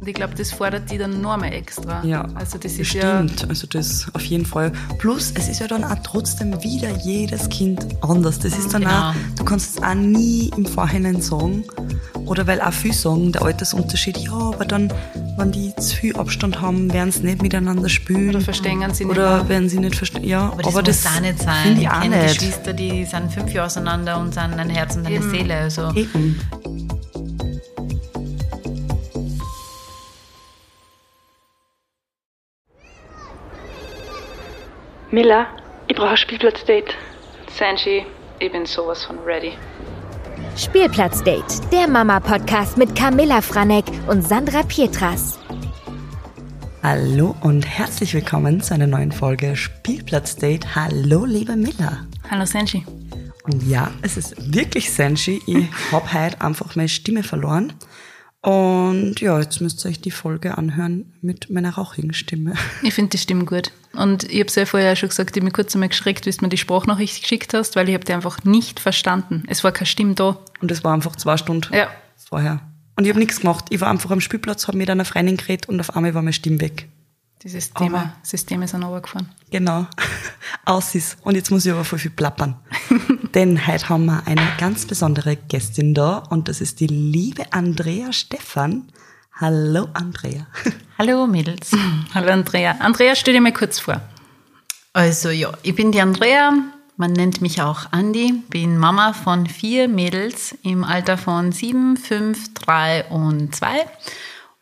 [0.00, 2.04] Und ich glaube, das fordert die dann noch mal extra.
[2.04, 3.48] Ja, Also das ist stimmt.
[3.48, 4.70] Also das auf jeden Fall.
[4.98, 8.38] Plus, es ist ja dann auch trotzdem wieder jedes Kind anders.
[8.38, 9.10] Das ist dann Genau.
[9.10, 11.64] auch, du kannst es auch nie im Vorhinein sagen.
[12.26, 14.92] Oder weil auch viele sagen, der Altersunterschied, ja, aber dann,
[15.38, 18.28] wenn die zu viel Abstand haben, werden sie nicht miteinander spielen.
[18.30, 19.48] Oder verstehen sie nicht Oder mehr.
[19.48, 20.24] werden sie nicht verstehen.
[20.24, 21.76] Ja, Aber das muss auch nicht sein.
[21.76, 22.22] Ich ich kenne.
[22.22, 25.30] Geschwister, die sind fünf Jahre auseinander und sind ein Herz und eine Eben.
[25.30, 25.54] Seele.
[25.56, 26.38] Also Eben.
[35.10, 35.46] Miller,
[35.86, 36.94] ich brauche ein Spielplatzdate.
[37.50, 38.04] Sanji,
[38.40, 39.52] ich bin sowas von ready.
[40.54, 45.38] Spielplatzdate, der Mama-Podcast mit Camilla Franek und Sandra Pietras.
[46.82, 50.74] Hallo und herzlich willkommen zu einer neuen Folge Spielplatzdate.
[50.74, 52.06] Hallo, liebe Miller.
[52.30, 52.84] Hallo Sanji.
[53.44, 55.40] Und ja, es ist wirklich Senshi.
[55.46, 57.72] Ich hab heute einfach meine Stimme verloren.
[58.40, 62.54] Und ja, jetzt müsst ihr euch die Folge anhören mit meiner rauchigen Stimme.
[62.82, 63.72] Ich finde die Stimme gut.
[63.94, 66.30] Und ich habe es ja vorher schon gesagt, ich habe mich kurz einmal geschreckt, wie
[66.30, 69.42] du mir die Sprachnachricht geschickt hast, weil ich habe die einfach nicht verstanden.
[69.48, 70.38] Es war keine Stimme da.
[70.60, 71.88] Und es war einfach zwei Stunden Ja.
[72.28, 72.60] vorher.
[72.96, 73.66] Und ich habe nichts gemacht.
[73.70, 76.32] Ich war einfach am Spielplatz, habe mit einer Freundin geredet und auf einmal war meine
[76.32, 76.88] Stimme weg.
[77.42, 79.28] Die Systeme, Aber- Systeme sind runtergefahren.
[79.50, 79.86] Genau.
[80.64, 81.18] Aus ist.
[81.22, 82.56] Und jetzt muss ich aber voll viel plappern.
[83.34, 88.12] Denn heute haben wir eine ganz besondere Gästin da und das ist die liebe Andrea
[88.12, 88.90] Stefan.
[89.34, 90.46] Hallo Andrea.
[90.98, 91.70] Hallo Mädels.
[92.12, 92.72] Hallo Andrea.
[92.80, 94.00] Andrea, stell dir mal kurz vor.
[94.92, 96.52] Also ja, ich bin die Andrea.
[96.96, 98.42] Man nennt mich auch Andi.
[98.48, 103.86] Bin Mama von vier Mädels im Alter von sieben, fünf, drei und zwei.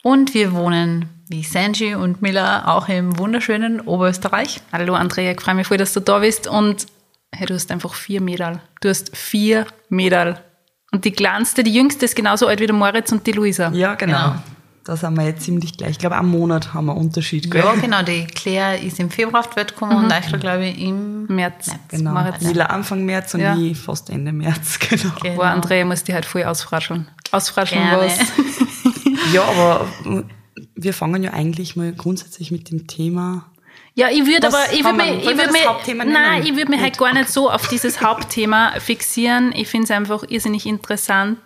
[0.07, 4.61] Und wir wohnen wie Sanji und Miller auch im wunderschönen Oberösterreich.
[4.73, 6.47] Hallo Andrea, ich freue mich voll, dass du da bist.
[6.47, 6.87] Und
[7.35, 8.61] hey, du hast einfach vier Mädel.
[8.81, 10.39] Du hast vier Mädel.
[10.93, 13.73] Und die kleinste, die jüngste ist genauso alt wie der Moritz und die Luisa.
[13.73, 14.29] Ja, genau.
[14.29, 14.43] Genau.
[14.85, 15.91] Da sind wir jetzt ziemlich gleich.
[15.91, 17.51] Ich glaube, einen Monat haben wir Unterschied.
[17.51, 17.65] Gell?
[17.65, 18.03] Ja, genau.
[18.03, 21.73] Die Claire ist im Februar auf die Welt gekommen und Eichel, glaube ich, im März.
[21.89, 22.13] Genau.
[22.13, 22.43] Moritz.
[22.43, 23.57] Mila Anfang März und Ja.
[23.57, 25.11] ich fast Ende März, genau.
[25.21, 25.35] Genau.
[25.35, 27.09] Boah, Andrea muss die halt voll ausfrascheln.
[27.33, 28.05] Ausfrascheln Gerne.
[28.05, 28.19] was.
[29.33, 29.87] Ja, aber
[30.75, 33.51] wir fangen ja eigentlich mal grundsätzlich mit dem Thema.
[33.95, 36.99] Ja, ich würde aber, ich würde mich, ich würde Hauptthema nein, ich würde mich halt
[36.99, 39.53] gar nicht so auf dieses Hauptthema fixieren.
[39.55, 41.39] Ich finde es einfach irrsinnig interessant,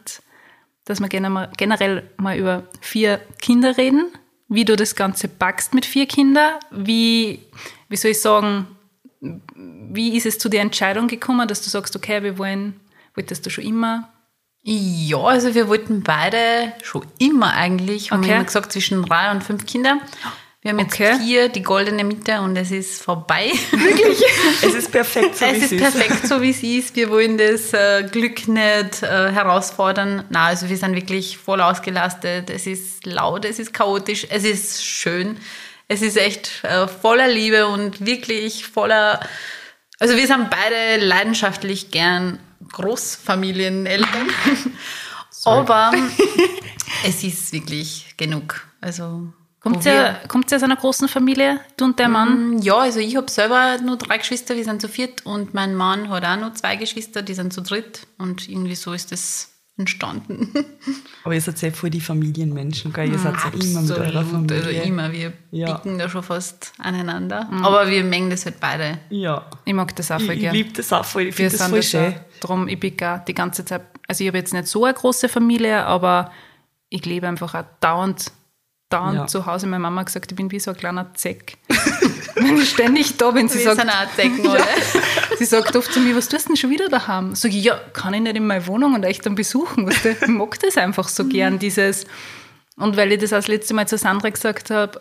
[0.84, 4.06] dass wir generell mal über vier Kinder reden,
[4.48, 7.40] wie du das Ganze packst mit vier Kindern, wie,
[7.88, 8.66] wie soll ich sagen,
[9.20, 12.80] wie ist es zu der Entscheidung gekommen, dass du sagst, okay, wir wollen,
[13.14, 14.08] wolltest du schon immer?
[14.62, 18.28] Ja, also wir wollten beide schon immer eigentlich, haben Okay.
[18.28, 19.98] wir immer gesagt, zwischen drei und fünf Kinder.
[20.62, 21.16] Wir haben jetzt Okay.
[21.18, 23.50] vier, die goldene Mitte und es ist vorbei.
[24.62, 26.94] Es ist perfekt, so wie es ist perfekt, so wie es ist.
[26.96, 30.24] Wir wollen das äh, Glück nicht äh, herausfordern.
[30.28, 32.50] Na, also wir sind wirklich voll ausgelastet.
[32.50, 35.38] Es ist laut, es ist chaotisch, es ist schön.
[35.88, 39.20] Es ist echt äh, voller Liebe und wirklich voller.
[39.98, 42.38] Also wir sind beide leidenschaftlich gern
[42.72, 44.28] Großfamilieneltern.
[45.44, 45.92] Aber
[47.06, 48.66] es ist wirklich genug.
[48.80, 52.62] Also Kommt ihr, kommt ihr aus einer großen Familie, du und der Mann?
[52.62, 56.08] ja, also ich habe selber nur drei Geschwister, wir sind zu viert und mein Mann
[56.08, 59.49] hat auch nur zwei Geschwister, die sind zu dritt und irgendwie so ist das
[59.80, 60.48] entstanden.
[61.24, 63.10] Aber ihr seid ja voll die Familienmenschen, gell?
[63.10, 64.56] Ihr seid ja immer mit eurer Absolut, Familie.
[64.80, 65.72] Also immer, wir Ja.
[65.74, 67.48] bicken da schon fast aneinander.
[67.62, 68.98] Aber wir mengen das halt beide.
[69.10, 69.46] Ja.
[69.64, 70.54] Ich mag das auch Ich, voll ich gern.
[70.54, 71.22] liebe das auch voll.
[71.24, 72.14] Ich finde das voll schön.
[72.40, 75.28] Drum, ich bin auch die ganze Zeit, also ich habe jetzt nicht so eine große
[75.28, 76.30] Familie, aber
[76.88, 78.32] ich lebe einfach auch dauernd,
[78.90, 79.26] dauernd Ja.
[79.26, 79.66] zu Hause.
[79.66, 81.56] Meine Mama gesagt, ich bin wie so ein kleiner Zeck.
[82.34, 84.64] Wenn ich ständig da bin, sie Wir sagt, Zecken, oder?
[85.38, 87.34] sie sagt oft zu mir, was tust du denn schon wieder daheim?
[87.34, 89.86] Sag ich, ja, kann ich nicht in meine Wohnung und euch dann besuchen?
[89.86, 90.10] Weißt du?
[90.10, 92.04] Ich mag das einfach so gern, dieses,
[92.76, 94.98] und weil ich das das letzte Mal zu Sandra gesagt habe,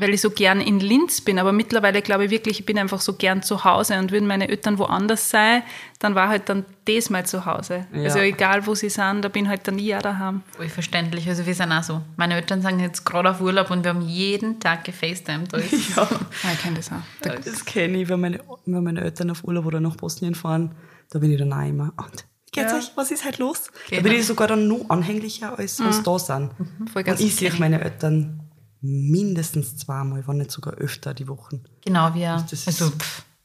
[0.00, 3.00] weil ich so gern in Linz bin, aber mittlerweile glaube ich wirklich, ich bin einfach
[3.00, 5.62] so gern zu Hause und würden meine Eltern woanders sein,
[5.98, 7.86] dann war halt dann das mal zu Hause.
[7.92, 8.04] Ja.
[8.04, 10.42] Also egal wo sie sind, da bin halt dann ich auch daheim.
[10.56, 12.00] Voll verständlich, also wir sind auch so.
[12.16, 15.52] Meine Eltern sind jetzt gerade auf Urlaub und wir haben jeden Tag gefacetimed.
[15.52, 16.02] Da ist Ja.
[16.42, 16.96] Ja, ich kenne das auch.
[17.22, 20.74] Da, Das kenne ich, wenn meine, wenn meine Eltern auf Urlaub oder nach Bosnien fahren,
[21.10, 21.92] da bin ich dann auch immer.
[21.96, 22.78] Und geht's Ja.
[22.78, 22.90] euch?
[22.96, 23.64] Was ist heute los?
[23.90, 24.02] Da Genau.
[24.08, 26.50] bin ich sogar dann noch anhänglicher, als als da sind.
[26.92, 28.39] voll ganz Und ich sehe meine Eltern
[28.80, 31.62] mindestens zweimal, wenn nicht sogar öfter die Wochen.
[31.84, 32.44] genau, wir.
[32.50, 32.92] Das ist also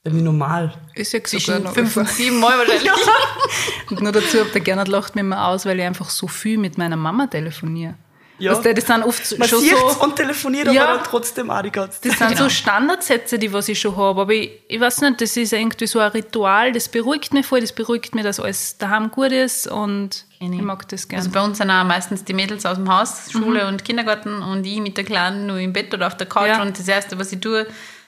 [0.04, 0.74] bei mir normal.
[0.94, 2.92] ist ja sogar zwischen noch fünf und sieben Mal wahrscheinlich.
[3.90, 6.78] Und nur dazu, der Gernot lacht mir immer aus, weil ich einfach so viel mit
[6.78, 7.94] meiner Mama telefoniere.
[8.40, 8.52] Ja.
[8.52, 10.86] Weißt du, das sind oft so- Man schon so, und telefoniert, Ja.
[10.88, 12.30] aber dann trotzdem auch die ganze das Zeit.
[12.30, 14.22] sind so Standardsätze, die was ich schon habe.
[14.22, 17.62] Aber ich, ich weiß nicht, das ist irgendwie so ein Ritual, das beruhigt mich voll,
[17.62, 20.60] das beruhigt mich, dass alles daheim gut ist und Annie.
[20.60, 21.20] Ich mag das gern.
[21.20, 24.66] Also bei uns sind auch meistens die Mädels aus dem Haus, Schule und Kindergarten und
[24.66, 26.62] ich mit der Kleinen nur im Bett oder auf der Couch Ja.
[26.62, 27.68] und das Erste, was ich tue,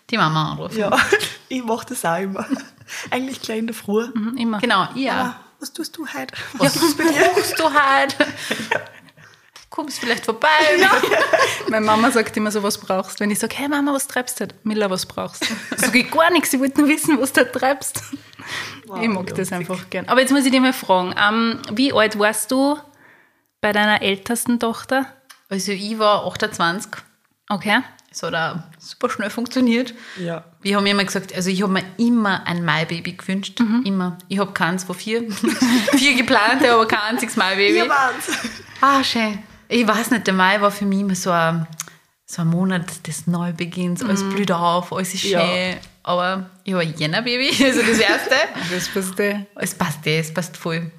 [0.10, 0.78] die Mama anrufen.
[0.78, 0.98] Ja,
[1.50, 2.46] ich mache das auch immer.
[3.12, 4.08] Eigentlich gleich in der Früh.
[4.14, 4.60] Mhm, immer.
[4.60, 5.40] Genau, ja.
[5.60, 6.34] Was tust du heute?
[6.54, 8.28] Was tust du du heute?
[9.70, 10.48] Kommst vielleicht vorbei?
[11.70, 14.46] Meine Mama sagt immer so, was brauchst Wenn ich sage, hey Mama, was treibst du
[14.46, 14.56] heute?
[14.64, 15.54] Miller, was brauchst du?
[15.76, 17.52] Sag ich gar nichts, ich wollte nur wissen, was du heute
[18.88, 19.04] treibst.
[19.04, 20.08] ich mag das einfach gern.
[20.08, 22.78] Aber jetzt muss ich dich mal fragen, ähm, wie alt warst du
[23.62, 25.06] bei deiner ältesten Tochter?
[25.50, 26.92] Also ich war 28.
[27.50, 27.82] Okay.
[28.12, 29.94] Es hat auch super schnell funktioniert.
[30.20, 30.44] Ja.
[30.62, 33.60] Wir haben immer gesagt, also ich habe mir immer ein Maibaby gewünscht.
[33.84, 34.18] Immer.
[34.28, 35.30] Ich habe keins von vier.
[35.96, 37.88] vier geplante, aber kein einziges Maibaby.
[37.88, 38.32] Wart's.
[38.82, 39.40] Ah, schön.
[39.70, 41.68] Ich weiß nicht, der Mai war für mich immer so ein,
[42.26, 44.04] so ein Monat des Neubeginns.
[44.04, 45.32] Alles blüht auf, alles ist schön.
[45.32, 45.76] Ja.
[46.08, 48.36] Aber ich habe ein Jänner-Baby, also das erste.
[48.72, 49.46] Das passt eh.
[49.56, 50.90] es passt eh, es passt voll.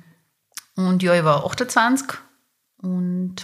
[0.77, 2.07] Und ja, ich war 28
[2.83, 3.37] und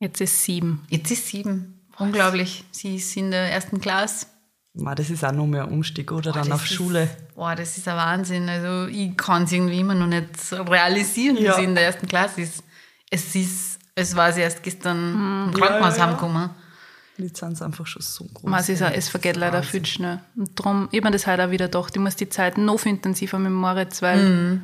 [0.00, 0.84] Jetzt ist sieben.
[0.90, 1.80] jetzt ist sieben.
[1.98, 2.64] Unglaublich.
[2.72, 4.26] Sie ist in der ersten Klasse.
[4.74, 6.32] Ma, das ist auch noch mehr ein Umstieg, oder?
[6.32, 7.08] Dann das auf ist- Schule.
[7.34, 8.48] Boah, das ist ein Wahnsinn.
[8.48, 11.52] Also ich kann es irgendwie immer noch nicht realisieren, Ja.
[11.52, 12.62] wie sie in der ersten Klasse ist.
[13.10, 14.98] Es ist, es war sie erst gestern
[15.48, 16.06] im Ja, Krankenhaus ja, ja.
[16.08, 16.50] heimgekommen.
[17.16, 18.50] Jetzt sind sie einfach schon so groß.
[18.50, 20.18] Man, es, ist auch, es vergeht leider viel schnell.
[20.36, 22.78] Und darum, ich habe mir das heute auch wieder gedacht, ich muss die Zeit noch
[22.80, 24.60] viel intensiver mit Moritz, weil Mhm.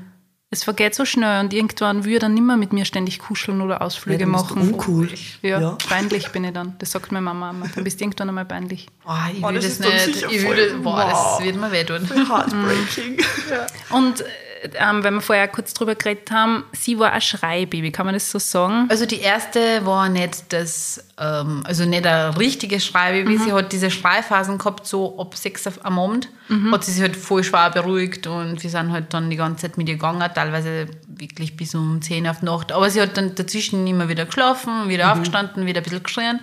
[0.51, 3.61] es vergeht so schnell und irgendwann will er dann nicht mehr mit mir ständig kuscheln
[3.61, 4.61] oder Ausflüge du machen.
[4.63, 5.09] uncool.
[5.43, 5.79] Ja, Ja.
[5.89, 6.75] peinlich bin ich dann.
[6.81, 7.69] Das sagt meine Mama immer.
[7.73, 8.89] Dann bist du irgendwann einmal peinlich.
[9.05, 10.23] Boah, ich will das das, nicht.
[10.33, 11.37] Ich das, boah, Wow.
[11.39, 12.01] das wird mir wehtun.
[12.29, 13.19] Heartbreaking.
[13.91, 14.25] Und äh,
[14.75, 18.31] ähm, weil wir vorher kurz drüber geredet haben, sie war ein Schreibaby, kann man das
[18.31, 18.87] so sagen?
[18.91, 23.39] Also die erste war nicht das, ähm, also nicht ein richtiges Schreibaby.
[23.39, 26.29] Sie hat diese Schreiphasen gehabt, so ab sechs am Abend.
[26.73, 29.79] Hat sie sich halt voll schwer beruhigt und wir sind halt dann die ganze Zeit
[29.79, 32.73] mit ihr gegangen, teilweise wirklich bis um 10 auf die Nacht.
[32.73, 36.41] Aber sie hat dann dazwischen immer wieder geschlafen, wieder aufgestanden, wieder ein bisschen geschrien.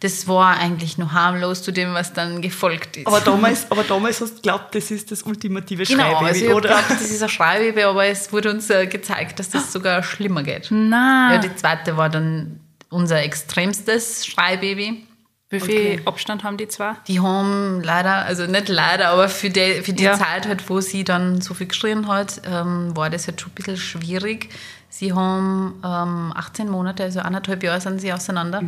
[0.00, 3.06] Das war eigentlich noch harmlos zu dem, was dann gefolgt ist.
[3.06, 6.44] Aber damals, aber damals hast du geglaubt, das ist das ultimative Genau, Schreibaby, also ich
[6.48, 6.68] habe oder?
[6.70, 7.51] geglaubt, das ist ein Schreibaby,
[7.86, 10.68] aber es wurde uns äh, gezeigt, dass das sogar schlimmer geht.
[10.70, 12.60] Na, Ja, die zweite war dann
[12.90, 15.06] unser extremstes Schreibaby.
[15.50, 16.94] wie viel Abstand haben die zwei?
[17.08, 20.14] Die haben leider, also nicht leider, aber für die, für die Ja.
[20.18, 23.54] Zeit, halt, wo sie dann so viel geschrien hat, ähm, war das halt schon ein
[23.54, 24.48] bisschen schwierig.
[24.88, 28.62] Sie haben ähm, 18 Monate, also anderthalb Jahre sind sie auseinander.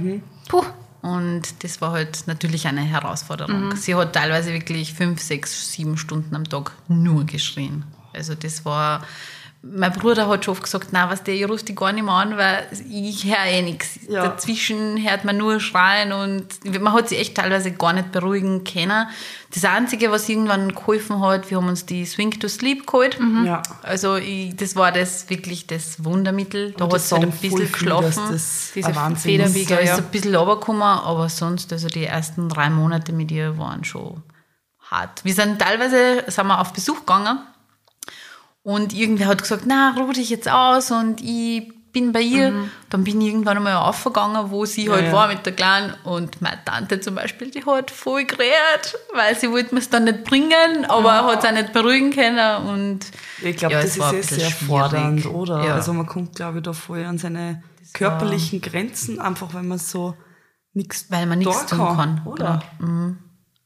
[0.48, 0.62] Puh.
[1.02, 3.76] Und das war halt natürlich eine Herausforderung.
[3.76, 7.84] Sie hat teilweise wirklich fünf, sechs, sieben Stunden am Tag nur geschrien.
[8.14, 9.02] Also das war,
[9.62, 12.12] mein Bruder hat schon oft gesagt, na was der, ich rufe die gar nicht mehr
[12.12, 13.98] an, weil ich höre eh nichts.
[14.08, 14.24] Ja.
[14.24, 19.06] Dazwischen hört man nur schreien und man hat sich echt teilweise gar nicht beruhigen können.
[19.54, 23.18] Das Einzige, was irgendwann geholfen hat, wir haben uns die Swing to Sleep geholt.
[23.46, 23.62] Ja.
[23.82, 26.72] Also ich, das war das wirklich das Wundermittel.
[26.72, 28.22] Da hat das sie halt ein bisschen geschlafen.
[28.32, 29.70] Das Diese ein Wahnsinn Federwiege- ist.
[29.70, 29.96] Da ist ja.
[29.96, 34.22] ein bisschen runtergekommen, aber sonst, also die ersten drei Monate mit ihr waren schon
[34.90, 35.24] hart.
[35.24, 37.38] Wir sind teilweise, sind wir auf Besuch gegangen
[38.64, 42.52] und irgendwer hat gesagt, na, ruh dich jetzt aus und ich bin bei ihr.
[42.90, 45.12] Dann bin ich irgendwann einmal aufgegangen, wo sie halt ja.
[45.12, 49.50] war mit der Kleinen und meine Tante zum Beispiel, die hat voll gerät, weil sie
[49.50, 53.06] wollte mir es dann nicht bringen, aber hat es auch nicht beruhigen können und
[53.42, 54.54] Ich glaube, ja, das ist eh sehr schwierig.
[54.54, 55.64] fordernd, oder?
[55.64, 55.74] Ja.
[55.74, 57.62] Also man kommt, glaube ich, da voll an seine
[57.92, 60.14] körperlichen Grenzen, einfach wenn man so
[60.72, 62.60] nichts Weil man nichts tun kann, Oder?
[62.80, 63.16] Oder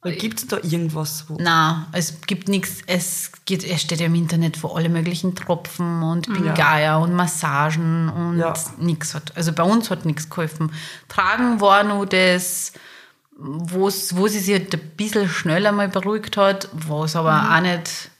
[0.02, 1.36] gibt es da irgendwas, wo...
[1.40, 2.82] Na, es gibt nichts.
[2.86, 8.08] Es, geht, es steht ja im Internet vor alle möglichen Tropfen und Bingaya und Massagen
[8.08, 8.54] und Ja.
[8.78, 9.36] nichts hat.
[9.36, 10.72] Also bei uns hat nichts geholfen.
[11.08, 12.72] Tragen war nur das,
[13.36, 18.10] wo sie sich halt ein bisschen schneller mal beruhigt hat, was aber auch nicht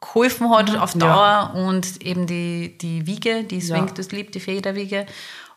[0.00, 3.92] geholfen hat auf Dauer und eben die, die Wiege, die Swing Ja.
[3.94, 5.06] to Sleep, die Federwiege.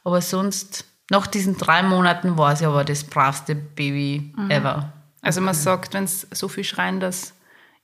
[0.03, 4.93] Aber sonst, nach diesen drei Monaten war sie aber das bravste Baby ever.
[5.25, 7.34] Also man sagt, wenn es so viel schreien, dass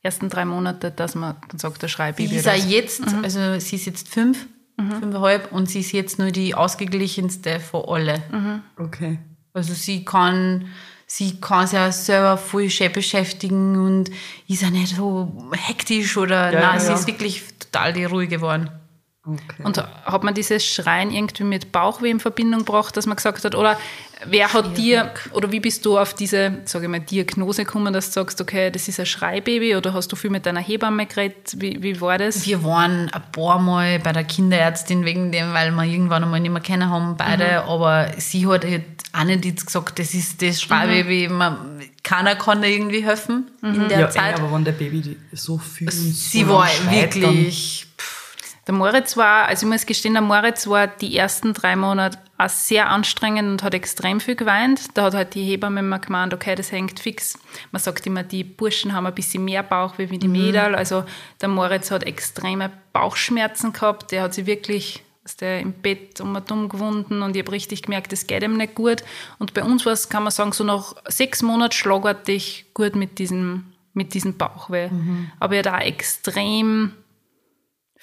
[0.04, 2.28] ersten drei Monate, dass man dann sagt, der Schreibaby.
[2.28, 2.70] Die ist oder auch so.
[2.70, 4.46] jetzt, also sie ist jetzt fünf,
[4.78, 8.22] fünfeinhalb und sie ist jetzt nur die ausgeglichenste von alle.
[8.78, 9.20] Okay.
[9.54, 10.68] Also sie kann,
[11.08, 14.12] sie kann sich auch selber voll schön beschäftigen und
[14.48, 16.94] ist auch nicht so hektisch oder Ja, nein, ja, sie ja.
[16.94, 18.70] ist wirklich total die ruhige geworden.
[19.26, 19.64] Okay.
[19.64, 23.56] Und hat man dieses Schreien irgendwie mit Bauchweh in Verbindung gebracht, dass man gesagt hat,
[23.56, 23.78] oder
[24.26, 28.08] wer hat dir, oder wie bist du auf diese, sage ich mal, Diagnose gekommen, dass
[28.08, 31.56] du sagst, okay, das ist ein Schreibaby, oder hast du viel mit deiner Hebamme geredet?
[31.58, 32.46] Wie, wie war das?
[32.46, 36.52] Wir waren ein paar Mal bei der Kinderärztin wegen dem, weil wir irgendwann einmal nicht
[36.52, 37.64] mehr kennen haben, beide.
[37.64, 41.28] Aber sie hat halt auch nicht jetzt gesagt, das ist das Schreibaby.
[41.30, 44.38] Man, keiner kann da irgendwie helfen in der ja, Zeit.
[44.38, 47.88] ey, aber wenn der Baby so viel und sie so war lang schreit, wirklich.
[47.98, 48.21] pff, Da
[48.72, 52.48] Der Moritz war, also ich muss gestehen, der Moritz war die ersten drei Monate auch
[52.48, 54.98] sehr anstrengend und hat extrem viel geweint.
[54.98, 57.38] Da hat halt die Hebamme immer gemeint, okay, das hängt fix.
[57.74, 60.74] Man sagt immer, die Burschen haben ein bisschen mehr Bauch wie die Mädel.
[60.74, 61.04] Also
[61.42, 64.14] der Moritz hat extreme Bauchschmerzen gehabt.
[64.14, 67.52] Der hat sich wirklich ist der im Bett um und um gewunden und ich habe
[67.52, 69.04] richtig gemerkt, das geht ihm nicht gut.
[69.38, 73.20] Und bei uns war es, kann man sagen, so nach sechs Monaten schlagartig gut mit
[73.20, 74.88] diesem, mit diesem Bauchweh.
[75.42, 76.94] Aber er hat auch extrem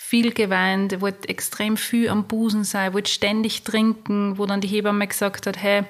[0.09, 4.69] viel geweint, er wollte extrem viel am Busen sein, wollte ständig trinken, wo dann die
[4.69, 5.85] Hebamme gesagt hat, hey,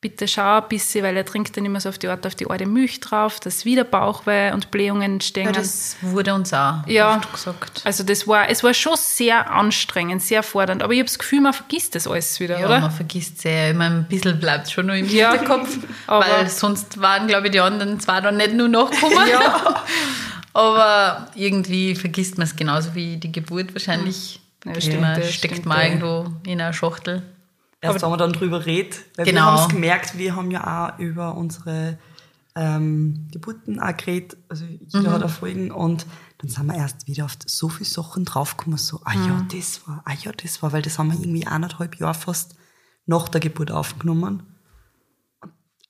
[0.00, 2.48] bitte schau ein bisschen, weil er trinkt dann immer so auf die Art auf die
[2.50, 5.44] alte Milch drauf, dass wieder Bauchweh und Blähungen entstehen.
[5.46, 7.18] Ja, das wurde uns auch Ja.
[7.18, 7.82] oft gesagt.
[7.84, 11.40] also das war, es war schon sehr anstrengend, sehr fordernd, aber ich habe das Gefühl,
[11.42, 12.80] man vergisst das alles wieder, Ja, oder?
[12.80, 13.70] man vergisst sehr.
[13.70, 15.76] Ich meine, ein bisschen bleibt schon noch im Ja, Hinterkopf,
[16.08, 19.18] weil sonst waren, glaube ich, die anderen zwar dann nicht nur nachgekommen.
[20.54, 24.40] aber irgendwie vergisst man es genauso wie die Geburt wahrscheinlich.
[24.64, 25.84] Ja, Das stimmt, man, das steckt stimmt, man ja.
[25.86, 27.22] irgendwo in einer Schachtel.
[27.80, 29.00] Erst wenn man dann drüber redet.
[29.16, 29.40] Weil Genau.
[29.40, 31.98] wir haben es gemerkt, wir haben ja auch über unsere
[32.54, 35.12] ähm, Geburten auch geredet, also jeder Mhm.
[35.12, 36.04] hat auch Folgen und
[36.38, 39.26] dann sind wir erst wieder auf so viele Sachen draufgekommen, so, ah Mhm.
[39.26, 42.54] ja, das war, ah ja, das war, weil das haben wir irgendwie eineinhalb Jahre fast
[43.06, 44.42] nach der Geburt aufgenommen.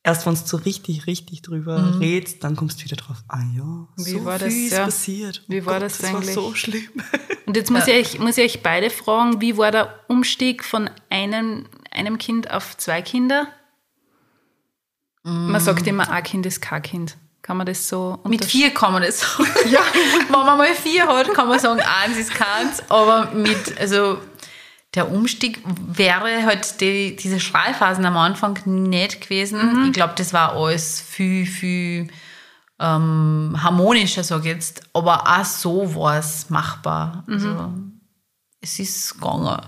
[0.05, 1.99] Erst wenn du so richtig, richtig drüber Mhm.
[1.99, 4.85] redest, dann kommst du wieder drauf, ah ja, Wie so war viel das, ist ja.
[4.85, 5.43] passiert.
[5.47, 6.35] Wie Oh war Gott, das das eigentlich?
[6.37, 6.89] war so schlimm.
[7.47, 10.91] Und jetzt muss, ich euch, muss ich euch beide fragen, wie war der Umstieg von
[11.09, 13.47] einem, einem Kind auf zwei Kinder?
[15.25, 17.17] Man sagt immer, ein Kind ist kein Kind.
[17.43, 19.49] Kann man das so Mit vier kann man das sagen.
[19.71, 19.81] ja.
[20.29, 22.83] Wenn man mal vier hat, kann man sagen, eins ist keins.
[22.89, 24.19] Aber mit, also
[24.95, 29.87] der Umstieg wäre halt die, diese Schreiphasen am Anfang nicht gewesen.
[29.87, 32.09] Ich glaube, das war alles viel, viel
[32.79, 34.83] ähm, harmonischer, sag ich jetzt.
[34.93, 37.25] Aber auch so war es machbar.
[37.27, 37.73] Also,
[38.61, 39.61] es ist gegangen.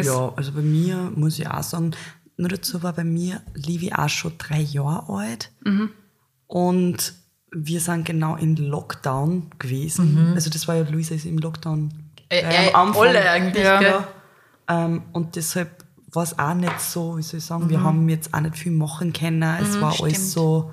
[0.00, 1.90] Ja, also bei mir muss ich auch sagen,
[2.36, 5.50] nur dazu war bei mir Livi auch schon drei Jahre alt.
[6.46, 7.12] Und
[7.50, 10.32] wir sind genau in Lockdown gewesen.
[10.34, 11.92] Also das war ja, Luisa ist im Lockdown.
[12.28, 13.08] Äh, gleich äh, am Anfang.
[13.08, 13.80] alle eigentlich, Ja.
[13.82, 14.08] Ja.
[14.68, 17.70] Ähm, und deshalb war es auch nicht so, wie soll ich sagen, Mhm.
[17.70, 19.42] wir haben jetzt auch nicht viel machen können.
[19.42, 20.70] Es war alles so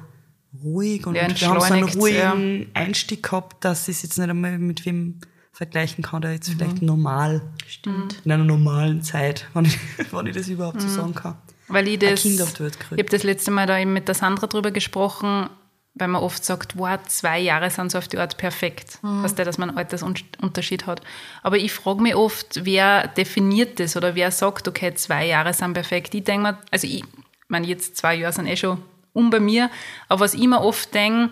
[0.64, 4.30] ruhig und Ja, wir haben so einen ruhigen Einstieg gehabt, dass ich es jetzt nicht
[4.30, 5.20] einmal mit wem
[5.52, 8.22] vergleichen kann, der jetzt vielleicht normal, Stimmt.
[8.26, 9.78] in einer normalen Zeit, wenn ich,
[10.12, 11.36] wenn ich das überhaupt so sagen kann.
[11.68, 15.50] Weil ich das, ich habe das letzte Mal da eben mit der Sandra drüber gesprochen,
[15.96, 19.00] weil man oft sagt, wow, zwei Jahre sind so auf die Art perfekt.
[19.02, 21.02] Weißt du, dass man einen Altersunterschied hat.
[21.42, 25.74] Aber ich frage mich oft, wer definiert das oder wer sagt, okay, zwei Jahre sind
[25.74, 26.14] perfekt.
[26.14, 27.04] Ich denke mir, also ich
[27.48, 28.82] meine, jetzt zwei Jahre sind eh schon
[29.14, 29.70] um bei mir,
[30.10, 31.32] aber was ich mir oft denke,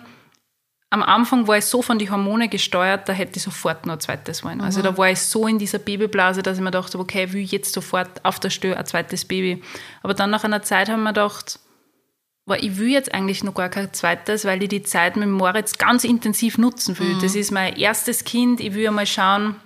[0.88, 4.00] am Anfang war ich so von den Hormonen gesteuert, da hätte ich sofort noch ein
[4.00, 4.60] zweites wollen.
[4.60, 7.42] Also da war ich so in dieser Babyblase, dass ich mir dachte, okay, ich will
[7.42, 9.62] jetzt sofort auf der Stelle ein zweites Baby.
[10.04, 11.58] Aber dann nach einer Zeit haben wir gedacht,
[12.46, 15.78] weil ich will jetzt eigentlich noch gar kein zweites, weil ich die Zeit mit Moritz
[15.78, 17.16] ganz intensiv nutzen will.
[17.20, 18.60] Das ist mein erstes Kind.
[18.60, 19.56] Ich will einmal schauen,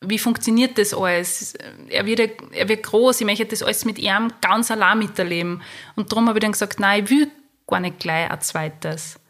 [0.00, 1.54] wie funktioniert das alles?
[1.88, 2.20] Er wird,
[2.52, 5.62] er wird groß, ich möchte das alles mit ihm ganz allein miterleben.
[5.96, 7.30] Und darum habe ich dann gesagt, nein, ich will
[7.66, 9.20] gar nicht gleich ein zweites.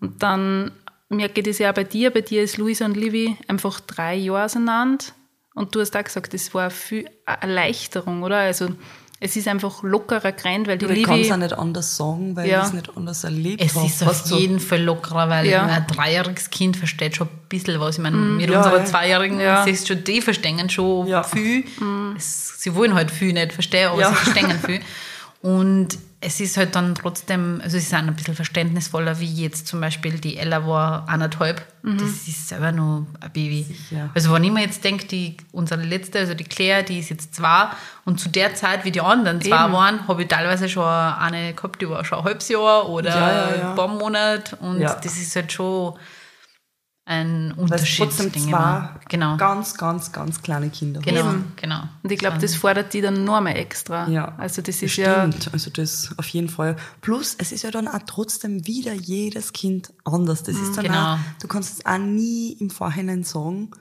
[0.00, 0.72] Und dann
[1.08, 2.10] merke ich das ja auch bei dir.
[2.10, 5.04] Bei dir ist Luisa und Livi einfach drei Jahre auseinander.
[5.54, 8.38] Und du hast auch gesagt, das war viel Erleichterung, oder?
[8.38, 8.70] Also
[9.22, 12.48] es ist einfach lockerer gerannt, weil die Ich kann es auch nicht anders sagen, weil
[12.48, 12.60] Ja.
[12.62, 13.86] ich es nicht anders erlebt Es habe.
[13.86, 15.66] ist auf du, jeden Fall lockerer, weil Ja.
[15.66, 17.96] ein dreijähriges Kind versteht schon ein bisschen was.
[17.96, 18.84] Ich meine, mit Ja, unserer ja.
[18.86, 19.62] Zweijährigen, Ja.
[19.64, 21.22] siehst schon, die verstehen schon Ja.
[21.22, 21.64] viel.
[22.16, 24.08] Es, sie wollen halt viel nicht verstehen, aber Ja.
[24.08, 24.80] sie verstehen viel.
[25.42, 29.80] Und es ist halt dann trotzdem, also sie sind ein bisschen verständnisvoller, wie jetzt zum
[29.80, 31.66] Beispiel die Ella war anderthalb.
[31.82, 33.62] Das ist selber nur ein Baby.
[33.62, 34.10] Sicher.
[34.14, 37.34] Also wenn ich mir jetzt denke, die, unsere letzte, also die Claire, die ist jetzt
[37.34, 37.70] zwei
[38.04, 39.72] und zu der Zeit, wie die anderen zwei Eben.
[39.72, 43.32] waren, habe ich teilweise schon eine gehabt, die war schon ein halbes Jahr oder Ja,
[43.32, 43.70] ja, ja.
[43.70, 45.94] ein paar Monate und das ist halt schon
[47.10, 48.10] ein weil es Unterschied.
[48.10, 48.30] trotzdem.
[49.08, 49.36] Genau.
[49.36, 51.52] ganz, ganz, ganz kleine Kinder Genau, Eben.
[51.56, 51.80] genau.
[52.02, 54.08] Und ich glaube, das fordert die dann noch mehr extra.
[54.08, 55.28] Ja, Also das ist ja...
[55.28, 56.76] Stimmt, also das auf jeden Fall.
[57.00, 60.44] Plus, es ist ja dann auch trotzdem wieder jedes Kind anders.
[60.44, 61.14] Das ist dann Genau.
[61.14, 63.72] auch, du kannst es auch nie im Vorhinein sagen.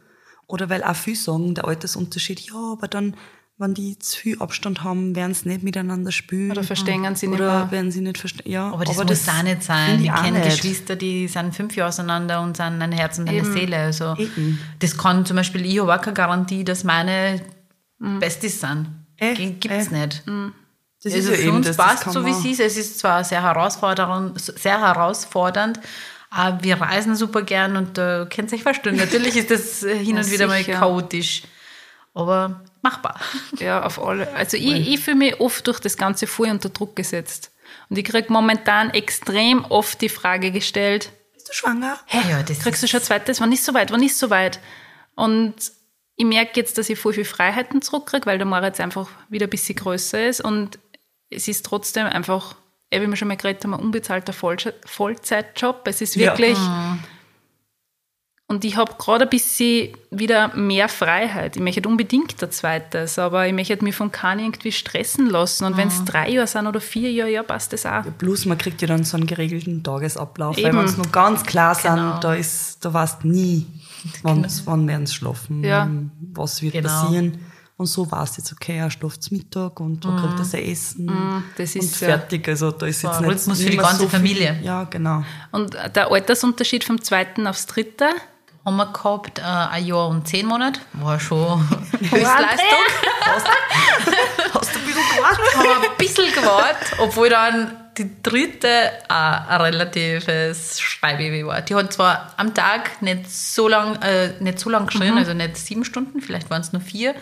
[0.48, 3.16] Oder weil auch viele sagen, der Altersunterschied, ja, aber dann,
[3.60, 6.52] wenn die zu viel Abstand haben, werden sie nicht miteinander spielen.
[6.52, 7.72] Oder verstehen sie nicht Oder mehr.
[7.72, 8.50] werden sie nicht verstehen.
[8.50, 10.04] Ja, Aber das muss auch nicht sein.
[10.04, 10.62] Ich kenne nicht.
[10.62, 13.54] Geschwister, die sind fünf Jahre auseinander und sind ein Herz und eine Eben.
[13.54, 13.78] Seele.
[13.78, 14.60] Also Eben.
[14.80, 17.42] das kann zum Beispiel, ich habe auch keine Garantie, dass meine
[18.00, 18.88] Besties sind.
[19.18, 20.00] Äh, Gibt es äh.
[20.00, 20.24] nicht.
[21.04, 22.60] Das also ist ja für eben uns das, das passt kann so, wie es ist.
[22.62, 25.80] Es ist zwar sehr herausfordernd, sehr herausfordernd,
[26.32, 28.98] Ah, wir reisen super gern und da äh, könnt ihr euch vorstellen.
[28.98, 30.78] Natürlich ist das äh, hin und Ja, wieder mal sicher.
[30.78, 31.42] chaotisch,
[32.14, 33.20] aber machbar.
[33.60, 34.32] Ja, auf alle.
[34.36, 37.52] Also ich, ich fühle mich oft durch das Ganze voll unter Druck gesetzt.
[37.90, 42.00] Und ich kriege momentan extrem oft die Frage gestellt, Bist du schwanger?
[42.06, 43.40] Hey, ja, das kriegst du schon ein zweites?
[43.42, 43.92] Wann ist soweit?
[43.92, 44.60] Wann ist soweit?
[45.16, 45.56] Und
[46.16, 49.50] ich merke jetzt, dass ich voll viel Freiheiten zurückkriege, weil der Moritz einfach wieder ein
[49.52, 50.42] bisschen größer ist.
[50.42, 50.80] Und
[51.30, 52.56] es ist trotzdem einfach,
[52.92, 55.82] wie wir schon mal geredet haben, ein unbezahlter Vollze- Vollzeitjob.
[55.88, 56.34] Es ist Ja.
[58.52, 61.56] Und ich habe gerade ein bisschen wieder mehr Freiheit.
[61.56, 65.66] Ich möchte unbedingt ein zweites, aber ich möchte mich von keinem irgendwie stressen lassen.
[65.66, 68.04] Und wenn es drei Jahre sind oder vier Jahre, ja, passt das auch.
[68.18, 70.80] Plus, man kriegt ja dann so einen geregelten Tagesablauf, weil Eben.
[70.80, 72.20] wenn es noch ganz klar sind, Genau.
[72.20, 73.68] da ist, da weißt nie,
[74.24, 75.88] wann, wann werden sie schlafen, Ja.
[76.34, 76.90] was wird Genau.
[76.90, 77.38] passieren.
[77.78, 81.06] Und so war es jetzt, okay, er schlaft Mittag und da kriegt er sein Essen
[81.56, 82.46] das und ist ja- fertig.
[82.50, 84.60] Also da ist jetzt nicht, Rhythmus für die ganze so Familie.
[84.64, 85.24] Ja, genau.
[85.52, 88.10] Und der Altersunterschied vom zweiten aufs dritte,
[88.66, 90.80] haben wir gehabt, äh, ein Jahr und zehn Monate.
[90.94, 91.68] War schon
[92.00, 92.80] Höchstleistung.
[94.54, 95.56] Hast du ein bisschen gewartet?
[95.56, 101.62] haben wir ein bisschen gewartet, obwohl dann die dritte auch ein relatives Schreibaby war.
[101.62, 105.58] Die hat zwar am Tag nicht so lang, äh, nicht so lang geschrien, also nicht
[105.58, 107.16] sieben Stunden, vielleicht waren es nur vier,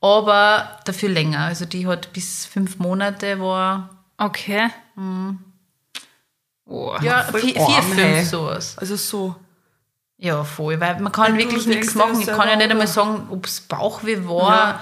[0.00, 1.40] aber dafür länger.
[1.40, 4.70] Also die hat bis fünf Monate war, okay.
[6.66, 6.96] Oh.
[7.02, 8.14] ja, vier, arm, vier hey.
[8.16, 8.78] fünf sowas.
[8.78, 9.36] Also so.
[10.22, 12.20] Ja, voll, weil man kann du wirklich nichts machen.
[12.20, 14.80] Ich kann ja nicht einmal sagen, ob es Bauchweh war.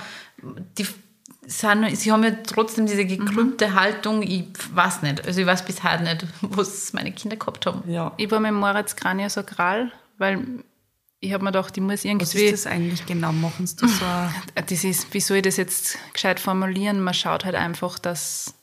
[0.77, 0.87] Die
[1.47, 4.23] sind, sie haben ja trotzdem diese gekrümmte Haltung.
[4.23, 4.45] Ich
[4.75, 5.27] weiß nicht.
[5.27, 7.91] Also ich weiß bis heute nicht, was meine Kinder gehabt haben.
[7.91, 8.13] Ja.
[8.19, 10.45] Ich war mit Moritz Kraniosakral, weil
[11.21, 12.45] ich habe mir gedacht, ich muss Was irgendwie.
[12.45, 13.33] ist das eigentlich genau?
[13.33, 14.05] Machen sie das so?
[14.55, 17.01] Das ist, wie soll ich das jetzt gescheit formulieren?
[17.01, 18.55] Man schaut halt einfach, dass,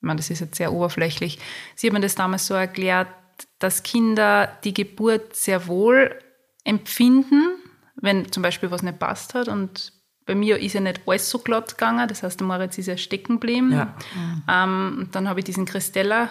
[0.00, 1.40] ich meine, das ist jetzt sehr oberflächlich.
[1.74, 3.08] Sie hat mir das damals so erklärt,
[3.58, 6.18] dass Kinder die Geburt sehr wohl
[6.64, 7.50] empfinden,
[7.96, 9.48] wenn zum Beispiel was nicht passt hat.
[9.48, 9.92] Und
[10.26, 12.96] bei mir ist ja nicht alles so glatt gegangen, das heißt, der Moritz ist ja
[12.96, 13.72] stecken geblieben.
[13.72, 13.94] Ja.
[14.48, 16.30] Ähm, und dann habe ich diesen Christella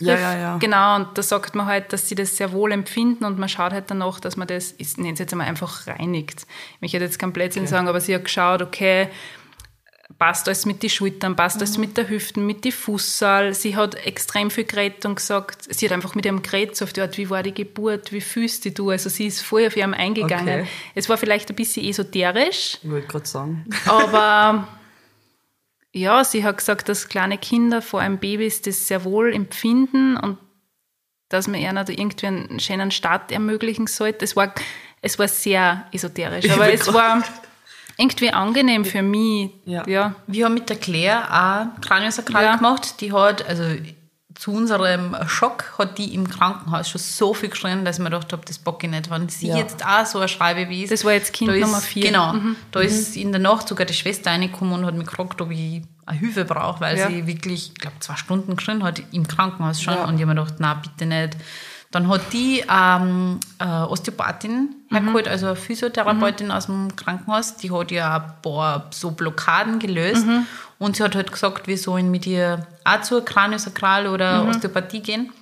[0.00, 0.56] Ja, ja, ja.
[0.58, 3.72] Genau, und da sagt man halt, dass sie das sehr wohl empfinden und man schaut
[3.72, 6.46] halt danach, dass man das, ich nenne es jetzt einmal einfach reinigt.
[6.74, 9.08] Ich möchte jetzt kein Blödsinn sagen, aber sie hat geschaut, okay,
[10.16, 13.52] passt alles mit den Schultern, passt alles mit der Hüften, mit den Fußsaal.
[13.54, 16.92] Sie hat extrem viel geredet und gesagt, sie hat einfach mit ihrem geredet, so auf
[16.92, 18.90] die Art, wie war die Geburt, wie fühlst du du?
[18.90, 20.60] Also sie ist voll auf ihrem eingegangen.
[20.60, 20.68] Okay.
[20.94, 23.64] Es war vielleicht ein bisschen esoterisch, Ich wollte gerade sagen.
[23.86, 24.66] aber
[25.92, 30.38] ja, sie hat gesagt, dass kleine Kinder vor einem Babys das sehr wohl empfinden und
[31.28, 34.24] dass man ihnen da irgendwie einen schönen Start ermöglichen sollte.
[34.24, 34.54] Es war,
[35.02, 37.22] es war sehr esoterisch, aber es war
[37.98, 39.50] irgendwie angenehm für mich.
[39.66, 39.86] Ja.
[39.86, 40.14] ja.
[40.26, 41.24] Wir haben mit der Claire
[41.76, 42.56] auch Kraniosakral Ja.
[42.56, 43.00] gemacht.
[43.00, 43.64] Die hat, also
[44.36, 48.32] zu unserem Schock, hat die im Krankenhaus schon so viel geschrien, dass ich mir gedacht
[48.32, 49.10] habe, das bock ich nicht.
[49.10, 49.56] Wenn sie Ja.
[49.56, 50.92] jetzt auch so ein Schreibaby ist.
[50.92, 52.04] Das war jetzt Kind ist, Nummer vier.
[52.04, 52.34] Genau.
[52.34, 52.54] Mhm.
[52.70, 55.82] Da ist in der Nacht sogar die Schwester reingekommen und hat mich gefragt, ob ich
[56.06, 57.08] eine Hilfe brauche, weil Ja.
[57.08, 59.94] sie wirklich, ich glaube, zwei Stunden geschrien hat im Krankenhaus schon.
[59.94, 60.04] Ja.
[60.04, 61.36] Und ich habe mir gedacht, na bitte nicht.
[61.90, 64.94] Dann hat die ähm, eine Osteopathin Mhm.
[64.96, 67.56] hergeholt, also eine Physiotherapeutin aus dem Krankenhaus.
[67.56, 70.26] Die hat ja ein paar so Blockaden gelöst.
[70.26, 70.46] Mhm.
[70.78, 74.50] Und sie hat halt gesagt, wir sollen mit ihr auch zur Kraniosakral oder Mhm.
[74.50, 75.32] Osteopathie gehen.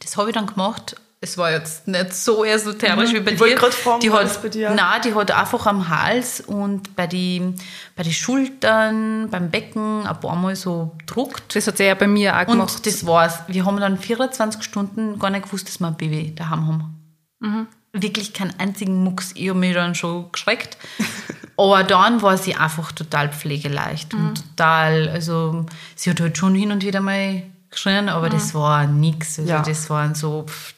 [0.00, 0.96] Das habe ich dann gemacht.
[1.24, 3.54] Es war jetzt nicht so esoterisch wie bei Ich dir.
[3.54, 4.70] gerade fragen, die hat, bei dir?
[4.70, 7.54] Nein, die hat einfach am Hals und bei den
[7.94, 11.54] bei die Schultern, beim Becken ein paar Mal so druckt.
[11.54, 12.74] Das hat sie ja bei mir auch gemacht.
[12.76, 13.38] Und das war's.
[13.46, 16.98] Wir haben dann 24 Stunden gar nicht gewusst, dass wir ein Baby daheim haben.
[17.40, 17.66] Mhm.
[17.92, 19.30] Wirklich keinen einzigen Mucks.
[19.34, 20.76] Ich habe mich dann schon geschreckt.
[21.56, 24.28] Aber dann war sie einfach total pflegeleicht Mhm.
[24.28, 28.32] und total, also sie hat halt schon hin und wieder mal geschrien, aber Mhm.
[28.32, 29.38] das war nix.
[29.38, 29.62] Also Ja.
[29.62, 30.74] das waren so, pff,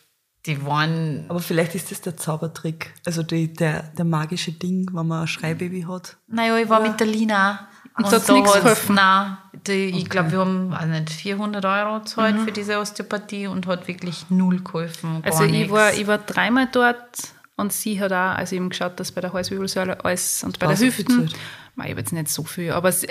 [0.46, 2.92] die waren Aber vielleicht ist das der Zaubertrick.
[3.06, 6.16] Also die, der, der magische Ding, wenn man ein Schreibaby hat.
[6.26, 7.68] Naja, ich war mit der Lina.
[7.96, 8.96] Und da hat's nichts geholfen?
[8.96, 9.36] Nein,
[9.68, 13.86] die, ich glaube, wir haben weiß nicht, 400 Euro gezahlt für diese Osteopathie und hat
[13.86, 15.22] wirklich null geholfen.
[15.22, 18.98] Gar Also ich war, ich war dreimal dort und sie hat auch, also eben geschaut,
[18.98, 21.30] dass bei der Halswirbelsäule alles und bei Ah, der Hüften.
[21.76, 23.06] Mei, ich habe jetzt nicht so viel, aber sie,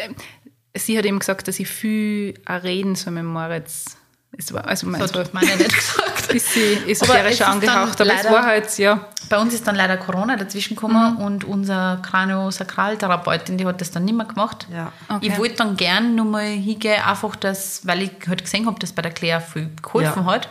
[0.75, 3.97] sie hat eben gesagt, dass ich viel auch reden soll mit Moritz.
[4.35, 6.23] Es war, also das war hat meine nicht gesagt.
[6.29, 9.75] Aber es esoterisch ist angehaucht, aber es leider- war halt, ja, Bei uns ist dann
[9.75, 14.67] leider Corona dazwischen gekommen und unsere Kraniosakraltherapeutin, die hat das dann nicht mehr gemacht.
[14.71, 14.91] Ja.
[15.09, 15.27] Okay.
[15.27, 19.01] Ich wollte dann gern nochmal hingehen, einfach das, weil ich halt gesehen habe, dass bei
[19.01, 20.31] der Claire viel geholfen Ja.
[20.31, 20.49] hat.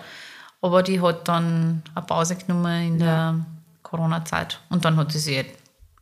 [0.60, 3.34] Aber die hat dann eine Pause genommen in der
[3.82, 4.60] Corona-Zeit.
[4.70, 5.44] Und dann hat sie sich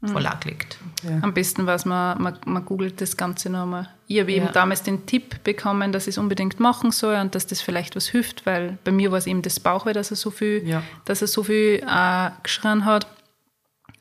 [0.04, 0.78] voll angelegt.
[1.22, 3.88] Am besten war es, man, man, man googelt das Ganze nochmal.
[4.06, 4.52] Ich habe eben Ja.
[4.52, 8.06] damals den Tipp bekommen, dass ich es unbedingt machen soll und dass das vielleicht was
[8.08, 10.82] hilft, weil bei mir war es eben das Bauchweh, dass er so viel, Ja.
[11.04, 13.06] dass er so viel äh, geschrien hat.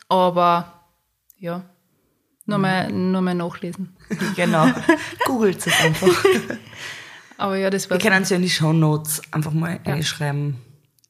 [0.07, 0.81] Aber
[1.37, 1.63] ja,
[2.45, 2.61] nur, Mhm.
[2.61, 3.95] mal, nur mal nachlesen.
[4.35, 4.67] Genau.
[5.25, 6.07] Googelt es einfach.
[7.37, 10.57] Aber ja, das war Wir können es ja in die Shownotes einfach mal einschreiben,